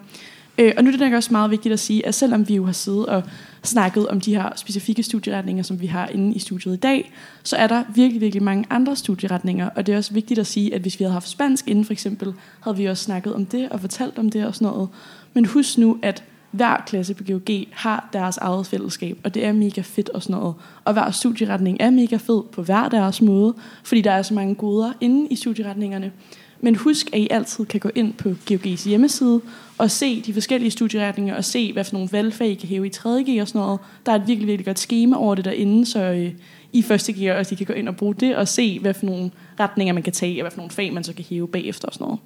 Øh, 0.59 0.72
og 0.77 0.85
nu 0.85 0.88
er 0.88 0.92
det 0.92 1.01
nok 1.01 1.12
også 1.12 1.33
meget 1.33 1.51
vigtigt 1.51 1.72
at 1.72 1.81
sige, 1.81 2.07
at 2.07 2.14
selvom 2.14 2.48
vi 2.48 2.55
jo 2.55 2.64
har 2.64 2.72
siddet 2.72 3.07
og 3.07 3.22
snakket 3.62 4.09
om 4.09 4.21
de 4.21 4.35
her 4.35 4.53
specifikke 4.57 5.03
studieretninger, 5.03 5.62
som 5.62 5.81
vi 5.81 5.87
har 5.87 6.09
inde 6.09 6.35
i 6.35 6.38
studiet 6.38 6.75
i 6.75 6.77
dag, 6.77 7.12
så 7.42 7.57
er 7.57 7.66
der 7.66 7.85
virkelig, 7.94 8.21
virkelig 8.21 8.42
mange 8.42 8.64
andre 8.71 8.97
studieretninger. 8.97 9.71
Og 9.77 9.87
det 9.87 9.92
er 9.92 9.97
også 9.97 10.14
vigtigt 10.14 10.40
at 10.40 10.47
sige, 10.47 10.75
at 10.75 10.81
hvis 10.81 11.01
vi 11.01 11.05
havde 11.05 11.12
haft 11.12 11.29
spansk 11.29 11.68
inden 11.68 11.85
for 11.85 11.92
eksempel, 11.92 12.35
havde 12.61 12.77
vi 12.77 12.87
også 12.87 13.05
snakket 13.05 13.35
om 13.35 13.47
det 13.47 13.68
og 13.68 13.81
fortalt 13.81 14.18
om 14.18 14.31
det 14.31 14.47
og 14.47 14.55
sådan 14.55 14.68
noget. 14.73 14.88
Men 15.35 15.44
husk 15.44 15.79
nu, 15.79 15.99
at 16.03 16.25
hver 16.51 16.85
klasse 16.87 17.14
på 17.14 17.25
GOG 17.25 17.66
har 17.73 18.09
deres 18.12 18.37
eget 18.37 18.66
fællesskab, 18.66 19.18
og 19.25 19.35
det 19.35 19.44
er 19.44 19.53
mega 19.53 19.81
fedt 19.81 20.09
og 20.09 20.23
sådan 20.23 20.37
noget. 20.37 20.55
Og 20.85 20.92
hver 20.92 21.11
studieretning 21.11 21.77
er 21.81 21.90
mega 21.90 22.16
fed 22.16 22.42
på 22.53 22.62
hver 22.62 22.88
deres 22.88 23.23
måde, 23.23 23.55
fordi 23.85 24.01
der 24.01 24.11
er 24.11 24.23
så 24.23 24.35
mange 24.35 24.55
goder 24.55 24.92
inde 25.01 25.27
i 25.31 25.37
studieretningerne. 25.37 26.12
Men 26.61 26.77
husk, 26.77 27.11
at 27.12 27.18
I 27.18 27.29
altid 27.31 27.66
kan 27.66 27.81
gå 27.81 27.90
ind 27.94 28.14
på 28.14 28.29
GOG's 28.51 28.88
hjemmeside 28.88 29.40
og 29.79 29.90
se 29.90 30.21
de 30.21 30.33
forskellige 30.33 30.71
studieretninger 30.71 31.37
og 31.37 31.44
se, 31.44 31.73
hvad 31.73 31.85
for 31.85 31.92
nogle 31.92 32.09
valgfag 32.12 32.49
I 32.49 32.55
kan 32.55 32.68
hæve 32.68 32.87
i 32.87 32.90
3.G 32.97 33.40
og 33.40 33.49
sådan 33.49 33.61
noget. 33.61 33.81
Der 34.07 34.12
er 34.12 34.16
et 34.16 34.27
virkelig, 34.27 34.47
virkelig 34.47 34.66
godt 34.66 34.79
schema 34.79 35.16
over 35.16 35.35
det 35.35 35.44
derinde, 35.44 35.87
så 35.87 36.01
øh, 36.01 36.33
i 36.73 36.83
første 36.83 37.12
G 37.12 37.38
også 37.38 37.55
I 37.55 37.57
kan 37.57 37.66
gå 37.66 37.73
ind 37.73 37.88
og 37.88 37.97
bruge 37.97 38.14
det 38.14 38.37
og 38.37 38.49
se, 38.49 38.79
hvad 38.79 38.94
for 38.94 39.07
nogle 39.07 39.31
retninger 39.61 39.94
man 39.94 40.03
kan 40.03 40.12
tage, 40.12 40.40
og 40.40 40.42
hvad 40.42 40.51
for 40.51 40.59
nogle 40.59 40.71
fag 40.71 40.92
man 40.92 41.05
så 41.05 41.12
kan 41.12 41.25
hæve 41.31 41.49
bagefter 41.49 41.88
og 41.88 41.94
sådan 41.94 42.05
noget. 42.05 42.21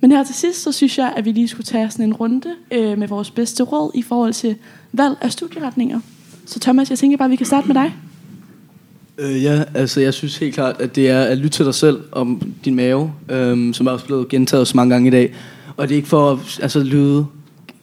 Men 0.00 0.12
her 0.12 0.24
til 0.24 0.34
sidst, 0.34 0.62
så 0.62 0.72
synes 0.72 0.98
jeg, 0.98 1.12
at 1.16 1.24
vi 1.24 1.32
lige 1.32 1.48
skulle 1.48 1.64
tage 1.64 1.90
sådan 1.90 2.06
en 2.06 2.14
runde 2.14 2.54
øh, 2.70 2.98
med 2.98 3.08
vores 3.08 3.30
bedste 3.30 3.62
råd 3.62 3.90
i 3.94 4.02
forhold 4.02 4.32
til 4.32 4.56
valg 4.92 5.16
af 5.20 5.32
studieretninger. 5.32 6.00
Så 6.46 6.60
Thomas, 6.60 6.90
jeg 6.90 6.98
tænker 6.98 7.16
bare, 7.16 7.26
at 7.26 7.30
vi 7.30 7.36
kan 7.36 7.46
starte 7.46 7.66
med 7.66 7.74
dig. 7.74 7.92
Øh, 9.20 9.44
ja, 9.44 9.64
altså 9.74 10.00
jeg 10.00 10.14
synes 10.14 10.36
helt 10.36 10.54
klart, 10.54 10.80
at 10.80 10.96
det 10.96 11.08
er 11.08 11.22
at 11.22 11.38
lytte 11.38 11.56
til 11.56 11.64
dig 11.64 11.74
selv 11.74 12.00
om 12.12 12.52
din 12.64 12.74
mave, 12.74 13.12
øhm, 13.28 13.72
som 13.72 13.86
er 13.86 13.90
også 13.90 14.06
blevet 14.06 14.28
gentaget 14.28 14.68
så 14.68 14.76
mange 14.76 14.94
gange 14.94 15.08
i 15.08 15.10
dag. 15.10 15.34
Og 15.76 15.88
det 15.88 15.94
er 15.94 15.96
ikke 15.96 16.08
for 16.08 16.32
at 16.32 16.58
altså, 16.62 16.80
lyde, 16.80 17.26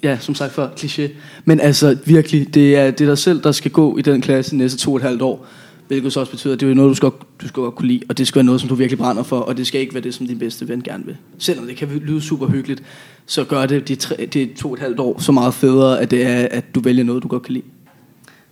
ja, 0.03 0.17
som 0.21 0.35
sagt 0.35 0.53
for 0.53 0.71
kliché, 0.79 1.09
men 1.45 1.59
altså 1.59 1.97
virkelig, 2.05 2.53
det 2.53 2.75
er, 2.75 2.91
det 2.91 3.01
er 3.01 3.09
dig 3.09 3.17
selv, 3.17 3.43
der 3.43 3.51
skal 3.51 3.71
gå 3.71 3.97
i 3.97 4.01
den 4.01 4.21
klasse 4.21 4.51
de 4.51 4.57
næste 4.57 4.77
to 4.77 4.91
og 4.91 4.97
et 4.97 5.03
halvt 5.03 5.21
år. 5.21 5.47
Hvilket 5.87 6.13
så 6.13 6.19
også 6.19 6.31
betyder, 6.31 6.53
at 6.53 6.59
det 6.59 6.71
er 6.71 6.73
noget, 6.73 6.89
du 6.89 6.95
skal, 6.95 7.09
du 7.41 7.47
skal 7.47 7.63
godt 7.63 7.75
kunne 7.75 7.87
lide, 7.87 8.01
og 8.09 8.17
det 8.17 8.27
skal 8.27 8.35
være 8.35 8.45
noget, 8.45 8.61
som 8.61 8.69
du 8.69 8.75
virkelig 8.75 8.97
brænder 8.97 9.23
for, 9.23 9.39
og 9.39 9.57
det 9.57 9.67
skal 9.67 9.81
ikke 9.81 9.93
være 9.93 10.03
det, 10.03 10.13
som 10.13 10.27
din 10.27 10.39
bedste 10.39 10.67
ven 10.67 10.81
gerne 10.81 11.05
vil. 11.05 11.15
Selvom 11.37 11.67
det 11.67 11.75
kan 11.75 11.87
lyde 11.87 12.21
super 12.21 12.47
hyggeligt, 12.47 12.83
så 13.25 13.43
gør 13.43 13.65
det 13.65 13.87
de, 13.87 13.95
tre, 13.95 14.29
de 14.33 14.49
to 14.57 14.67
og 14.67 14.73
et 14.73 14.79
halvt 14.79 14.99
år 14.99 15.21
så 15.21 15.31
meget 15.31 15.53
federe, 15.53 16.01
at 16.01 16.11
det 16.11 16.25
er, 16.25 16.47
at 16.51 16.75
du 16.75 16.79
vælger 16.79 17.03
noget, 17.03 17.23
du 17.23 17.27
godt 17.27 17.43
kan 17.43 17.53
lide. 17.53 17.65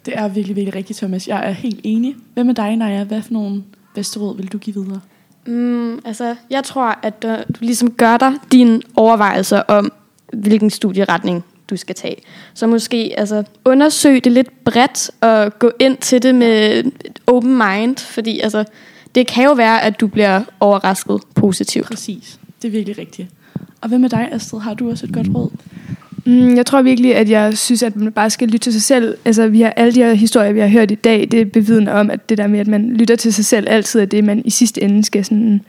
Det 0.06 0.14
er 0.18 0.28
virkelig, 0.28 0.56
virkelig 0.56 0.76
rigtigt, 0.76 0.98
Thomas. 0.98 1.28
Jeg 1.28 1.48
er 1.48 1.52
helt 1.52 1.80
enig. 1.84 2.16
Hvad 2.34 2.44
med 2.44 2.54
dig, 2.54 2.76
Naja? 2.76 3.04
Hvad 3.04 3.22
for 3.22 3.34
nogle 3.34 3.64
bedste 3.96 4.20
råd 4.20 4.38
vil 4.38 4.48
du 4.48 4.58
give 4.58 4.76
videre? 4.76 5.02
Mm, 5.46 6.00
altså, 6.06 6.36
jeg 6.50 6.64
tror, 6.64 7.00
at 7.04 7.24
du, 7.24 7.28
du 7.28 7.60
ligesom 7.60 7.92
gør 7.92 8.18
dig 8.18 8.34
dine 8.52 8.82
overvejelser 8.96 9.62
om, 9.62 9.92
hvilken 10.34 10.70
studieretning 10.70 11.44
du 11.70 11.78
skal 11.78 11.96
tage. 11.96 12.16
Så 12.54 12.68
måske 12.68 13.14
altså, 13.18 13.44
undersøg 13.66 14.24
det 14.24 14.32
lidt 14.32 14.64
bredt 14.64 15.12
og 15.22 15.60
gå 15.60 15.72
ind 15.80 15.98
til 15.98 16.24
det 16.24 16.36
med 16.36 16.84
et 17.06 17.20
open 17.28 17.58
mind, 17.58 17.98
fordi 17.98 18.40
altså, 18.40 18.64
det 19.16 19.28
kan 19.28 19.46
jo 19.46 19.54
være, 19.54 19.82
at 19.82 20.00
du 20.00 20.08
bliver 20.08 20.42
overrasket 20.60 21.22
positivt. 21.36 21.86
Præcis. 21.86 22.40
Det 22.62 22.68
er 22.68 22.72
virkelig 22.72 22.98
rigtigt. 22.98 23.28
Og 23.82 23.90
hvad 23.90 24.00
med 24.00 24.10
dig, 24.10 24.30
Astrid? 24.32 24.60
Har 24.60 24.74
du 24.74 24.90
også 24.90 25.06
et 25.06 25.14
godt 25.14 25.28
råd? 25.36 25.50
Mm, 26.26 26.56
jeg 26.56 26.66
tror 26.66 26.82
virkelig, 26.82 27.16
at 27.16 27.30
jeg 27.30 27.58
synes, 27.58 27.84
at 27.84 27.96
man 27.96 28.12
bare 28.12 28.30
skal 28.30 28.48
lytte 28.48 28.58
til 28.58 28.74
sig 28.74 28.82
selv. 28.82 29.18
Altså, 29.26 29.48
vi 29.48 29.62
har 29.62 29.70
alle 29.70 29.94
de 29.94 30.04
her 30.04 30.14
historier, 30.14 30.52
vi 30.52 30.60
har 30.60 30.68
hørt 30.68 30.92
i 30.92 30.96
dag, 30.96 31.28
det 31.32 31.52
bevidner 31.52 31.92
om, 31.92 32.12
at 32.12 32.30
det 32.30 32.38
der 32.38 32.48
med, 32.48 32.60
at 32.60 32.68
man 32.68 32.94
lytter 32.94 33.16
til 33.16 33.34
sig 33.34 33.46
selv, 33.46 33.68
altid 33.70 34.00
er 34.00 34.06
det, 34.06 34.24
man 34.24 34.42
i 34.46 34.50
sidste 34.50 34.84
ende 34.84 35.04
skal 35.04 35.26
sådan 35.26 35.62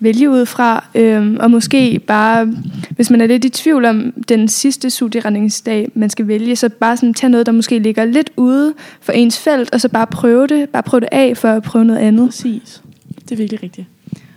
vælge 0.00 0.30
ud 0.30 0.46
fra. 0.46 0.84
Øhm, 0.94 1.36
og 1.40 1.50
måske 1.50 2.00
bare, 2.06 2.54
hvis 2.90 3.10
man 3.10 3.20
er 3.20 3.26
lidt 3.26 3.44
i 3.44 3.48
tvivl 3.48 3.84
om 3.84 4.12
den 4.28 4.48
sidste 4.48 4.90
studieretningsdag, 4.90 5.90
man 5.94 6.10
skal 6.10 6.28
vælge, 6.28 6.56
så 6.56 6.68
bare 6.68 6.96
sådan 6.96 7.14
tage 7.14 7.30
noget, 7.30 7.46
der 7.46 7.52
måske 7.52 7.78
ligger 7.78 8.04
lidt 8.04 8.30
ude 8.36 8.74
for 9.00 9.12
ens 9.12 9.38
felt, 9.38 9.74
og 9.74 9.80
så 9.80 9.88
bare 9.88 10.06
prøve 10.06 10.46
det. 10.46 10.68
Bare 10.68 10.82
prøve 10.82 11.00
det 11.00 11.08
af 11.12 11.36
for 11.36 11.48
at 11.48 11.62
prøve 11.62 11.84
noget 11.84 12.00
andet. 12.00 12.28
Præcis. 12.28 12.82
Det 13.22 13.32
er 13.32 13.36
virkelig 13.36 13.62
rigtigt. 13.62 13.86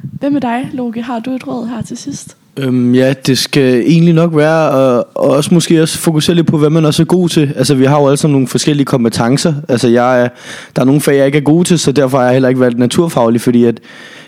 Hvad 0.02 0.30
med 0.30 0.42
dig, 0.42 0.70
Loke? 0.74 1.02
Har 1.02 1.20
du 1.20 1.32
et 1.32 1.48
råd 1.48 1.68
her 1.68 1.82
til 1.82 1.98
sidst? 1.98 2.38
Øhm, 2.58 2.96
ja, 2.96 3.14
det 3.14 3.38
skal 3.38 3.74
egentlig 3.86 4.14
nok 4.14 4.36
være, 4.36 4.70
og, 4.70 5.08
og 5.16 5.30
også 5.30 5.54
måske 5.54 5.82
også 5.82 5.98
fokusere 5.98 6.36
lidt 6.36 6.48
på, 6.48 6.58
hvad 6.58 6.70
man 6.70 6.86
også 6.86 7.04
er 7.04 7.06
god 7.06 7.30
til. 7.30 7.54
Altså, 7.56 7.76
vi 7.76 7.86
har 7.86 8.00
jo 8.00 8.08
alle 8.08 8.18
sammen 8.18 8.34
nogle 8.34 8.48
forskellige 8.48 8.86
kompetencer. 8.86 9.54
Altså, 9.70 9.88
jeg 9.88 10.22
er, 10.22 10.30
der 10.76 10.82
er 10.82 10.86
nogle 10.86 11.02
fag, 11.02 11.18
jeg 11.18 11.26
ikke 11.26 11.38
er 11.38 11.42
god 11.42 11.66
til, 11.66 11.80
så 11.80 11.92
derfor 11.92 12.18
har 12.18 12.26
jeg 12.26 12.34
heller 12.34 12.50
ikke 12.50 12.62
valgt 12.62 12.80
naturfaglig, 12.80 13.42
fordi 13.42 13.64
at, 13.64 13.80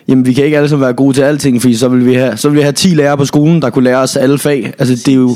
jamen, 0.08 0.26
vi 0.26 0.34
kan 0.34 0.46
ikke 0.46 0.58
alle 0.58 0.70
sammen 0.70 0.84
være 0.84 0.94
gode 0.94 1.13
til 1.13 1.22
alting, 1.22 1.62
fordi 1.62 1.76
så 1.76 1.88
vil 1.88 2.06
vi 2.06 2.13
have, 2.13 2.38
så 2.38 2.50
vil 2.50 2.58
vi 2.58 2.62
have 2.62 2.74
10 2.74 2.88
lærere 2.88 3.18
på 3.18 3.26
skolen, 3.26 3.62
der 3.62 3.70
kunne 3.70 3.84
lære 3.84 3.98
os 3.98 4.15
alle 4.15 4.38
fag. 4.38 4.74
Altså, 4.80 4.96
det 4.96 5.08
er 5.08 5.15
jo, 5.15 5.30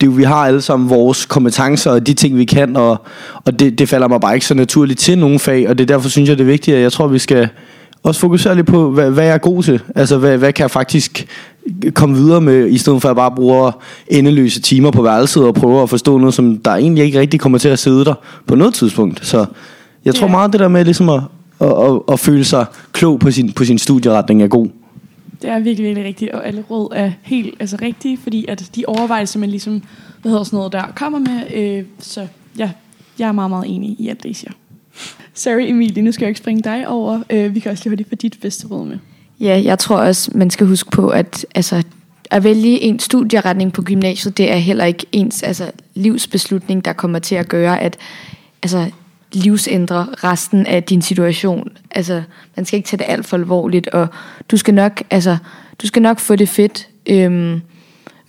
det 0.00 0.02
er 0.02 0.06
jo 0.06 0.12
vi 0.12 0.24
har 0.24 0.46
alle 0.46 0.60
sammen 0.60 0.90
vores 0.90 1.26
kompetencer 1.26 1.90
og 1.90 2.06
de 2.06 2.14
ting, 2.14 2.38
vi 2.38 2.44
kan, 2.44 2.76
og, 2.76 3.06
og 3.44 3.60
det, 3.60 3.78
det 3.78 3.88
falder 3.88 4.08
mig 4.08 4.20
bare 4.20 4.34
ikke 4.34 4.46
så 4.46 4.54
naturligt 4.54 5.00
til 5.00 5.18
nogle 5.18 5.38
fag, 5.38 5.68
og 5.68 5.78
det 5.78 5.84
er 5.90 5.94
derfor 5.94 6.08
synes 6.08 6.28
jeg, 6.28 6.38
det 6.38 6.44
er 6.44 6.48
vigtigt, 6.48 6.76
at 6.76 6.82
jeg 6.82 6.92
tror, 6.92 7.06
vi 7.06 7.18
skal 7.18 7.48
også 8.02 8.20
fokusere 8.20 8.54
lidt 8.54 8.66
på, 8.66 8.90
hvad, 8.90 9.10
hvad 9.10 9.24
jeg 9.24 9.34
er 9.34 9.38
god 9.38 9.62
til. 9.62 9.82
Altså, 9.94 10.18
hvad, 10.18 10.38
hvad 10.38 10.52
kan 10.52 10.62
jeg 10.62 10.70
faktisk 10.70 11.26
komme 11.94 12.16
videre 12.16 12.40
med, 12.40 12.68
i 12.68 12.78
stedet 12.78 13.02
for 13.02 13.08
at 13.08 13.16
bare 13.16 13.30
bruge 13.30 13.72
endeløse 14.08 14.60
timer 14.60 14.90
på 14.90 15.02
værelset 15.02 15.44
og 15.44 15.54
prøve 15.54 15.82
at 15.82 15.90
forstå 15.90 16.18
noget, 16.18 16.34
som 16.34 16.58
der 16.58 16.70
egentlig 16.70 17.04
ikke 17.04 17.20
rigtig 17.20 17.40
kommer 17.40 17.58
til 17.58 17.68
at 17.68 17.78
sidde 17.78 18.04
der 18.04 18.14
på 18.46 18.54
noget 18.54 18.74
tidspunkt. 18.74 19.26
Så 19.26 19.46
jeg 20.04 20.14
tror 20.14 20.26
Ja. 20.26 20.32
meget 20.32 20.52
det 20.52 20.60
der 20.60 20.68
med 20.68 20.84
ligesom 20.84 21.08
at, 21.08 21.20
at, 21.60 21.68
at, 21.68 22.00
at 22.12 22.20
føle 22.20 22.44
sig 22.44 22.66
klog 22.92 23.18
på 23.20 23.30
sin, 23.30 23.52
på 23.52 23.64
sin 23.64 23.78
studieretning 23.78 24.42
er 24.42 24.46
god. 24.48 24.68
Det 25.42 25.50
er 25.50 25.58
virkelig, 25.58 25.86
virkelig 25.86 26.06
rigtigt, 26.06 26.30
og 26.32 26.46
alle 26.46 26.64
råd 26.70 26.88
er 26.94 27.10
helt 27.22 27.54
altså, 27.60 27.76
rigtige, 27.82 28.18
fordi 28.22 28.44
at 28.48 28.70
de 28.76 28.84
overvejelser, 28.86 29.38
man 29.38 29.50
ligesom, 29.50 29.82
hvad 30.22 30.30
hedder 30.32 30.44
sådan 30.44 30.56
noget 30.56 30.72
der, 30.72 30.82
kommer 30.96 31.18
med, 31.18 31.40
øh, 31.78 31.84
så 31.98 32.26
ja, 32.58 32.70
jeg 33.18 33.28
er 33.28 33.32
meget, 33.32 33.50
meget 33.50 33.64
enig 33.68 33.96
i 33.98 34.08
alt 34.08 34.22
det, 34.22 34.28
I 34.28 34.34
siger. 34.34 34.52
Sorry 35.34 35.68
Emilie, 35.68 36.02
nu 36.02 36.12
skal 36.12 36.24
jeg 36.24 36.28
ikke 36.28 36.38
springe 36.38 36.62
dig 36.62 36.88
over. 36.88 37.22
Øh, 37.30 37.54
vi 37.54 37.60
kan 37.60 37.72
også 37.72 37.84
lige 37.84 37.90
hurtigt 37.90 38.08
få 38.08 38.10
for 38.10 38.16
dit 38.16 38.38
bedste 38.40 38.66
råd 38.66 38.86
med. 38.86 38.98
Ja, 39.40 39.62
jeg 39.64 39.78
tror 39.78 39.96
også, 39.96 40.30
man 40.34 40.50
skal 40.50 40.66
huske 40.66 40.90
på, 40.90 41.08
at 41.08 41.46
altså, 41.54 41.82
at 42.30 42.44
vælge 42.44 42.80
en 42.80 42.98
studieretning 42.98 43.72
på 43.72 43.82
gymnasiet, 43.82 44.38
det 44.38 44.52
er 44.52 44.56
heller 44.56 44.84
ikke 44.84 45.06
ens 45.12 45.42
altså, 45.42 45.70
livsbeslutning, 45.94 46.84
der 46.84 46.92
kommer 46.92 47.18
til 47.18 47.34
at 47.34 47.48
gøre, 47.48 47.80
at 47.80 47.96
altså, 48.62 48.90
livsændre 49.32 50.06
resten 50.24 50.66
af 50.66 50.82
din 50.82 51.02
situation. 51.02 51.68
Altså, 51.90 52.22
man 52.56 52.66
skal 52.66 52.76
ikke 52.76 52.86
tage 52.86 52.98
det 52.98 53.06
alt 53.08 53.26
for 53.26 53.36
alvorligt, 53.36 53.88
og 53.88 54.08
du 54.50 54.56
skal 54.56 54.74
nok, 54.74 55.02
altså, 55.10 55.36
du 55.82 55.86
skal 55.86 56.02
nok 56.02 56.18
få 56.18 56.36
det 56.36 56.48
fedt 56.48 56.88
øhm, 57.06 57.60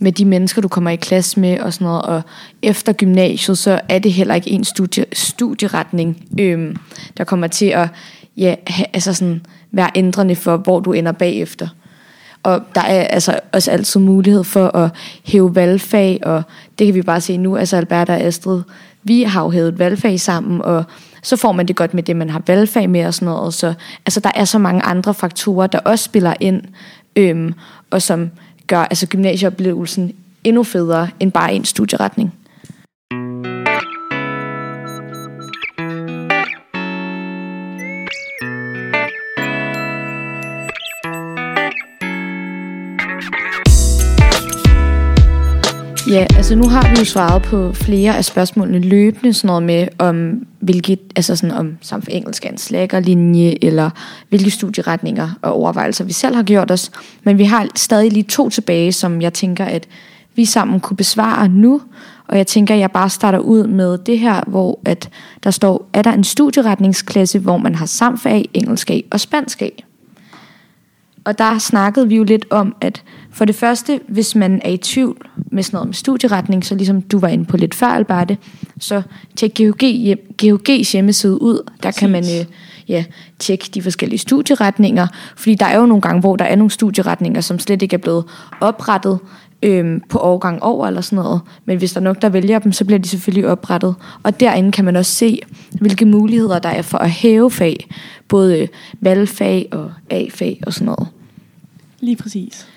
med 0.01 0.11
de 0.11 0.25
mennesker, 0.25 0.61
du 0.61 0.67
kommer 0.67 0.89
i 0.89 0.95
klasse 0.95 1.39
med 1.39 1.59
og 1.59 1.73
sådan 1.73 1.85
noget. 1.85 2.01
Og 2.01 2.21
efter 2.61 2.93
gymnasiet, 2.93 3.57
så 3.57 3.81
er 3.89 3.99
det 3.99 4.13
heller 4.13 4.35
ikke 4.35 4.49
en 4.49 4.63
studie, 4.63 5.05
studieretning, 5.13 6.25
øhm, 6.39 6.75
der 7.17 7.23
kommer 7.23 7.47
til 7.47 7.65
at 7.65 7.89
ja, 8.37 8.55
ha, 8.67 8.83
altså 8.93 9.13
sådan, 9.13 9.41
være 9.71 9.89
ændrende 9.95 10.35
for, 10.35 10.57
hvor 10.57 10.79
du 10.79 10.93
ender 10.93 11.11
bagefter. 11.11 11.67
Og 12.43 12.61
der 12.75 12.81
er 12.81 13.03
altså 13.03 13.39
også 13.51 13.71
altid 13.71 13.99
mulighed 13.99 14.43
for 14.43 14.77
at 14.77 14.91
hæve 15.25 15.55
valgfag, 15.55 16.19
og 16.23 16.43
det 16.79 16.87
kan 16.87 16.95
vi 16.95 17.01
bare 17.01 17.21
se 17.21 17.37
nu. 17.37 17.57
Altså 17.57 17.77
Alberta 17.77 18.13
og 18.13 18.21
Astrid, 18.21 18.61
vi 19.03 19.23
har 19.23 19.43
jo 19.43 19.49
hævet 19.49 19.79
valgfag 19.79 20.19
sammen, 20.19 20.61
og 20.61 20.83
så 21.23 21.35
får 21.35 21.51
man 21.51 21.67
det 21.67 21.75
godt 21.75 21.93
med 21.93 22.03
det, 22.03 22.15
man 22.15 22.29
har 22.29 22.41
valgfag 22.47 22.89
med 22.89 23.05
og 23.05 23.13
sådan 23.13 23.25
noget. 23.25 23.53
Så 23.53 23.73
altså, 24.05 24.19
der 24.19 24.31
er 24.35 24.45
så 24.45 24.57
mange 24.57 24.81
andre 24.81 25.13
faktorer, 25.13 25.67
der 25.67 25.79
også 25.79 26.05
spiller 26.05 26.33
ind, 26.39 26.61
øhm, 27.15 27.53
og 27.91 28.01
som 28.01 28.29
gør 28.71 28.79
altså, 28.79 29.07
gymnasieoplevelsen 29.07 30.13
endnu 30.43 30.63
federe 30.63 31.09
end 31.19 31.31
bare 31.31 31.53
en 31.53 31.65
studieretning. 31.65 32.33
Ja, 46.07 46.25
altså 46.37 46.55
nu 46.55 46.67
har 46.67 46.89
vi 46.89 46.95
jo 46.99 47.05
svaret 47.05 47.41
på 47.41 47.73
flere 47.73 48.17
af 48.17 48.25
spørgsmålene 48.25 48.79
løbende, 48.79 49.33
sådan 49.33 49.47
noget 49.47 49.63
med, 49.63 49.87
om 49.99 50.45
hvilket, 50.61 50.99
altså 51.15 51.35
sådan 51.35 51.55
om 51.55 51.77
samt 51.81 52.03
for 52.03 52.11
engelsk 52.11 52.45
er 52.45 52.49
en 52.49 52.57
slækkerlinje, 52.57 53.57
eller 53.61 53.89
hvilke 54.29 54.51
studieretninger 54.51 55.29
og 55.41 55.53
overvejelser 55.53 56.03
vi 56.03 56.13
selv 56.13 56.35
har 56.35 56.43
gjort 56.43 56.71
os. 56.71 56.91
Men 57.23 57.37
vi 57.37 57.43
har 57.43 57.67
stadig 57.75 58.11
lige 58.11 58.23
to 58.23 58.49
tilbage, 58.49 58.91
som 58.91 59.21
jeg 59.21 59.33
tænker, 59.33 59.65
at 59.65 59.87
vi 60.35 60.45
sammen 60.45 60.79
kunne 60.79 60.97
besvare 60.97 61.49
nu. 61.49 61.81
Og 62.27 62.37
jeg 62.37 62.47
tænker, 62.47 62.73
at 62.73 62.79
jeg 62.79 62.91
bare 62.91 63.09
starter 63.09 63.39
ud 63.39 63.67
med 63.67 63.97
det 63.97 64.19
her, 64.19 64.43
hvor 64.47 64.79
at 64.85 65.09
der 65.43 65.51
står, 65.51 65.89
er 65.93 66.01
der 66.01 66.11
en 66.11 66.23
studieretningsklasse, 66.23 67.39
hvor 67.39 67.57
man 67.57 67.75
har 67.75 67.85
samfag, 67.85 68.49
engelsk 68.53 68.89
A 68.89 68.99
og 69.11 69.19
spansk 69.19 69.61
A? 69.61 69.69
Og 71.23 71.37
der 71.37 71.57
snakkede 71.59 72.07
vi 72.07 72.15
jo 72.15 72.23
lidt 72.23 72.45
om, 72.49 72.75
at 72.81 73.03
for 73.31 73.45
det 73.45 73.55
første, 73.55 73.99
hvis 74.07 74.35
man 74.35 74.61
er 74.65 74.69
i 74.69 74.77
tvivl 74.77 75.17
med 75.51 75.63
sådan 75.63 75.75
noget 75.75 75.87
med 75.87 75.93
studieretning, 75.93 76.65
så 76.65 76.75
ligesom 76.75 77.01
du 77.01 77.19
var 77.19 77.27
inde 77.27 77.45
på 77.45 77.57
lidt 77.57 77.75
før, 77.75 77.87
Alberte, 77.87 78.37
så 78.79 79.01
tjek 79.35 79.53
GHG, 79.53 80.17
GHG's 80.43 80.91
hjemmeside 80.91 81.41
ud. 81.41 81.69
Der 81.83 81.91
kan 81.91 82.09
man 82.09 82.23
øh, 82.23 82.45
ja, 82.87 83.03
tjekke 83.39 83.69
de 83.73 83.81
forskellige 83.81 84.19
studieretninger, 84.19 85.07
fordi 85.35 85.55
der 85.55 85.65
er 85.65 85.77
jo 85.77 85.85
nogle 85.85 86.01
gange, 86.01 86.19
hvor 86.19 86.35
der 86.35 86.45
er 86.45 86.55
nogle 86.55 86.71
studieretninger, 86.71 87.41
som 87.41 87.59
slet 87.59 87.81
ikke 87.81 87.93
er 87.93 87.97
blevet 87.97 88.25
oprettet 88.61 89.19
øhm, 89.63 90.01
på 90.09 90.19
årgang 90.19 90.63
over 90.63 90.87
eller 90.87 91.01
sådan 91.01 91.23
noget. 91.23 91.41
Men 91.65 91.77
hvis 91.77 91.93
der 91.93 91.99
er 91.99 92.03
nok, 92.03 92.21
der 92.21 92.29
vælger 92.29 92.59
dem, 92.59 92.71
så 92.71 92.85
bliver 92.85 92.99
de 92.99 93.07
selvfølgelig 93.07 93.47
oprettet. 93.47 93.95
Og 94.23 94.39
derinde 94.39 94.71
kan 94.71 94.85
man 94.85 94.95
også 94.95 95.11
se, 95.11 95.39
hvilke 95.71 96.05
muligheder 96.05 96.59
der 96.59 96.69
er 96.69 96.81
for 96.81 96.97
at 96.97 97.09
hæve 97.09 97.51
fag. 97.51 97.87
Både 98.27 98.67
valgfag 99.01 99.67
og 99.71 99.91
A-fag 100.09 100.61
og 100.65 100.73
sådan 100.73 100.85
noget. 100.85 101.07
Lige 101.99 102.15
præcis. 102.15 102.67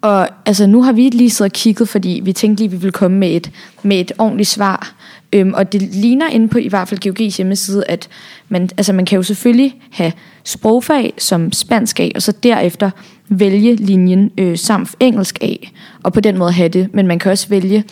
Og 0.00 0.28
altså, 0.46 0.66
nu 0.66 0.82
har 0.82 0.92
vi 0.92 1.08
lige 1.08 1.30
siddet 1.30 1.52
og 1.52 1.54
kigget, 1.54 1.88
fordi 1.88 2.20
vi 2.24 2.32
tænkte 2.32 2.62
lige, 2.62 2.68
at 2.68 2.72
vi 2.72 2.76
ville 2.76 2.92
komme 2.92 3.18
med 3.18 3.36
et, 3.36 3.50
med 3.82 4.00
et 4.00 4.12
ordentligt 4.18 4.48
svar. 4.48 4.94
Øhm, 5.32 5.54
og 5.54 5.72
det 5.72 5.82
ligner 5.82 6.28
inde 6.28 6.48
på 6.48 6.58
i 6.58 6.68
hvert 6.68 6.88
fald 6.88 7.06
GeoG's 7.06 7.36
hjemmeside, 7.36 7.84
at 7.88 8.08
man, 8.48 8.70
altså, 8.76 8.92
man 8.92 9.04
kan 9.04 9.16
jo 9.16 9.22
selvfølgelig 9.22 9.74
have 9.90 10.12
sprogfag 10.44 11.14
som 11.18 11.52
spansk 11.52 12.00
A, 12.00 12.08
og 12.14 12.22
så 12.22 12.32
derefter 12.42 12.90
vælge 13.28 13.74
linjen 13.74 14.30
øh, 14.38 14.58
samt 14.58 14.90
engelsk 15.00 15.38
A, 15.42 15.54
og 16.02 16.12
på 16.12 16.20
den 16.20 16.38
måde 16.38 16.52
have 16.52 16.68
det. 16.68 16.94
Men 16.94 17.06
man 17.06 17.18
kan 17.18 17.32
også 17.32 17.48
vælge 17.48 17.84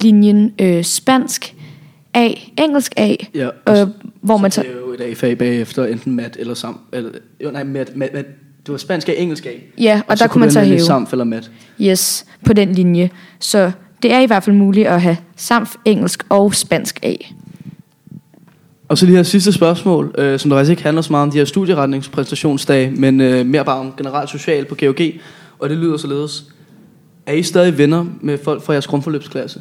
linjen 0.00 0.52
øh, 0.58 0.84
spansk 0.84 1.54
A, 2.14 2.30
engelsk 2.58 2.92
A, 2.96 3.14
Ja, 3.34 3.48
øh, 3.68 3.88
hvor 4.20 4.36
man 4.36 4.50
så... 4.50 4.62
Det 4.62 4.70
er 4.70 4.74
jo 4.74 4.92
et 4.92 5.00
A-fag 5.00 5.38
bagefter, 5.38 5.84
enten 5.84 6.16
mat 6.16 6.36
eller 6.40 6.54
sam. 6.54 6.80
Eller, 6.92 7.10
jo, 7.44 7.50
nej, 7.50 7.64
mat, 7.64 7.96
mat, 7.96 8.14
mat, 8.14 8.26
det 8.66 8.72
var 8.72 8.78
spansk 8.78 9.08
A, 9.08 9.12
engelsk 9.12 9.46
A. 9.46 9.50
Ja, 9.78 10.00
og, 10.06 10.10
og 10.10 10.18
der 10.18 10.26
kunne 10.26 10.40
man 10.40 10.50
så 10.50 10.60
hæve. 10.60 10.80
Samf 10.80 11.12
eller 11.12 11.24
mat. 11.24 11.50
Yes, 11.80 12.26
på 12.44 12.52
den 12.52 12.72
linje. 12.72 13.10
Så 13.38 13.70
det 14.02 14.12
er 14.12 14.20
i 14.20 14.26
hvert 14.26 14.42
fald 14.42 14.56
muligt 14.56 14.88
at 14.88 15.02
have 15.02 15.16
samt 15.36 15.68
engelsk 15.84 16.24
og 16.28 16.54
spansk 16.54 17.00
A. 17.02 17.14
Og 18.88 18.98
så 18.98 19.06
lige 19.06 19.16
her 19.16 19.22
sidste 19.22 19.52
spørgsmål, 19.52 20.14
øh, 20.18 20.38
som 20.38 20.48
der 20.48 20.56
faktisk 20.56 20.70
ikke 20.70 20.82
handler 20.82 21.02
så 21.02 21.12
meget 21.12 21.22
om 21.22 21.30
de 21.30 21.38
her 21.38 21.44
studieretningspræsentationsdage, 21.44 22.90
men 22.90 23.20
øh, 23.20 23.46
mere 23.46 23.64
bare 23.64 23.78
om 23.78 23.92
generelt 23.96 24.30
social 24.30 24.64
på 24.64 24.74
GOG. 24.74 25.00
Og 25.58 25.68
det 25.68 25.78
lyder 25.78 25.96
således. 25.96 26.44
Er 27.26 27.32
I 27.32 27.42
stadig 27.42 27.78
venner 27.78 28.04
med 28.20 28.38
folk 28.44 28.62
fra 28.62 28.72
jeres 28.72 28.86
grundforløbsklasse? 28.86 29.60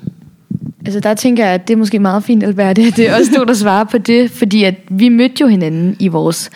Altså 0.86 1.00
der 1.00 1.13
tænker 1.13 1.45
jeg, 1.45 1.54
at 1.54 1.67
det 1.67 1.73
er 1.73 1.78
måske 1.78 2.00
meget 2.00 2.23
fint, 2.23 2.43
Albert, 2.43 2.78
at 2.80 2.95
det 2.95 3.10
er 3.10 3.17
også 3.17 3.32
du, 3.38 3.43
der 3.43 3.54
svarer 3.54 3.84
på 3.84 3.97
det, 3.97 4.32
fordi 4.32 4.63
at 4.63 4.76
vi 4.89 5.10
mødte 5.10 5.36
jo 5.41 5.47
hinanden 5.47 5.95
i 6.00 6.08
vores 6.08 6.50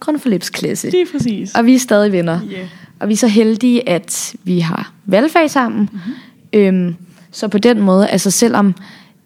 grundforløbsklasse, 0.00 0.90
Lige 0.90 1.06
præcis. 1.12 1.54
og 1.54 1.66
vi 1.66 1.74
er 1.74 1.78
stadig 1.78 2.12
venner. 2.12 2.40
Yeah. 2.52 2.66
Og 3.00 3.08
vi 3.08 3.12
er 3.12 3.16
så 3.16 3.28
heldige, 3.28 3.88
at 3.88 4.34
vi 4.44 4.58
har 4.58 4.92
valgfag 5.06 5.50
sammen. 5.50 5.88
Mm-hmm. 5.92 6.60
Øhm, 6.60 6.96
så 7.32 7.48
på 7.48 7.58
den 7.58 7.80
måde, 7.80 8.08
altså 8.08 8.30
selvom 8.30 8.74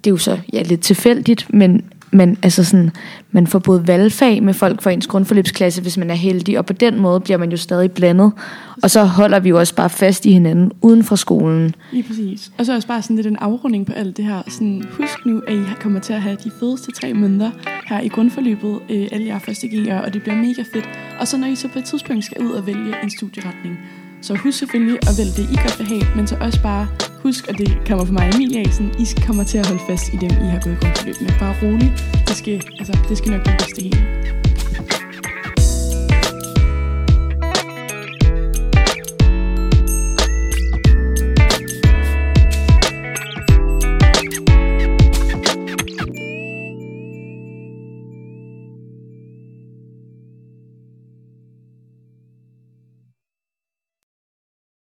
det 0.05 0.11
er 0.11 0.15
jo 0.15 0.17
så 0.17 0.39
ja, 0.53 0.63
lidt 0.63 0.81
tilfældigt, 0.81 1.55
men, 1.55 1.85
men 2.13 2.39
altså 2.43 2.65
sådan, 2.65 2.91
man 3.31 3.47
får 3.47 3.59
både 3.59 3.87
valgfag 3.87 4.43
med 4.43 4.55
folk 4.55 4.83
fra 4.83 4.91
ens 4.91 5.07
grundforløbsklasse, 5.07 5.83
hvis 5.83 5.97
man 5.97 6.11
er 6.11 6.15
heldig, 6.15 6.59
og 6.59 6.67
på 6.67 6.73
den 6.73 7.01
måde 7.01 7.21
bliver 7.21 7.39
man 7.39 7.51
jo 7.51 7.57
stadig 7.57 7.93
blandet. 7.93 8.33
Og 8.83 8.91
så 8.91 9.05
holder 9.05 9.41
vi 9.41 9.49
jo 9.49 9.59
også 9.59 9.75
bare 9.75 9.91
fast 9.91 10.27
i 10.27 10.33
hinanden 10.33 10.73
uden 10.83 11.05
for 11.05 11.17
skolen. 11.17 11.75
Lige 11.93 12.03
præcis. 12.03 12.51
Og 12.59 12.67
så 12.67 12.75
også 12.75 12.89
bare 12.89 13.03
sådan 13.03 13.17
lidt 13.17 13.27
en 13.27 13.37
afrunding 13.37 13.87
på 13.87 13.93
alt 13.93 14.17
det 14.17 14.25
her. 14.25 14.43
Sådan, 14.49 14.85
husk 14.91 15.27
nu, 15.27 15.43
at 15.49 15.55
I 15.55 15.63
kommer 15.81 16.01
til 16.01 16.13
at 16.13 16.23
have 16.23 16.37
de 16.45 16.51
fedeste 16.61 16.93
tre 16.93 17.13
måneder 17.15 17.51
her 17.87 18.01
i 18.01 18.09
grundforløbet, 18.09 18.79
øh, 18.91 19.09
alle 19.13 19.27
jer 19.27 19.39
første 19.39 19.67
G'er, 19.67 20.05
og 20.05 20.15
det 20.15 20.23
bliver 20.23 20.37
mega 20.37 20.63
fedt. 20.75 20.89
Og 21.21 21.29
så 21.29 21.37
når 21.37 21.47
I 21.47 21.55
så 21.55 21.69
på 21.69 21.79
et 21.79 21.85
tidspunkt 21.85 22.25
skal 22.25 22.43
ud 22.43 22.51
og 22.51 22.67
vælge 22.67 22.95
en 23.03 23.11
studieretning, 23.11 23.79
så 24.27 24.35
husk 24.35 24.59
selvfølgelig 24.59 24.99
at 25.09 25.15
vælge 25.19 25.35
det, 25.39 25.45
I 25.55 25.57
godt 25.65 25.79
vil 25.79 25.87
have, 25.87 26.05
men 26.17 26.27
så 26.27 26.37
også 26.41 26.63
bare 26.63 26.89
husk, 27.23 27.49
og 27.49 27.59
det 27.59 27.79
kommer 27.89 28.05
for 28.05 28.13
mig 28.13 28.29
og 28.29 28.35
Emilie 28.35 28.61
Asen, 28.67 28.87
I 28.99 29.05
kommer 29.27 29.45
til 29.45 29.59
at 29.59 29.67
holde 29.67 29.83
fast 29.89 30.05
i 30.15 30.17
dem, 30.17 30.31
I 30.31 30.49
har 30.55 30.61
gået 30.65 30.73
i 30.73 30.79
grundforløb 30.81 31.17
med. 31.21 31.31
Bare 31.39 31.55
roligt. 31.63 31.93
Det 32.29 32.37
skal, 32.37 32.63
altså, 32.79 32.99
det 33.09 33.19
skal 33.19 33.31
nok 33.31 33.43
blive 33.45 33.57
det 33.77 33.83
hele. 33.83 34.46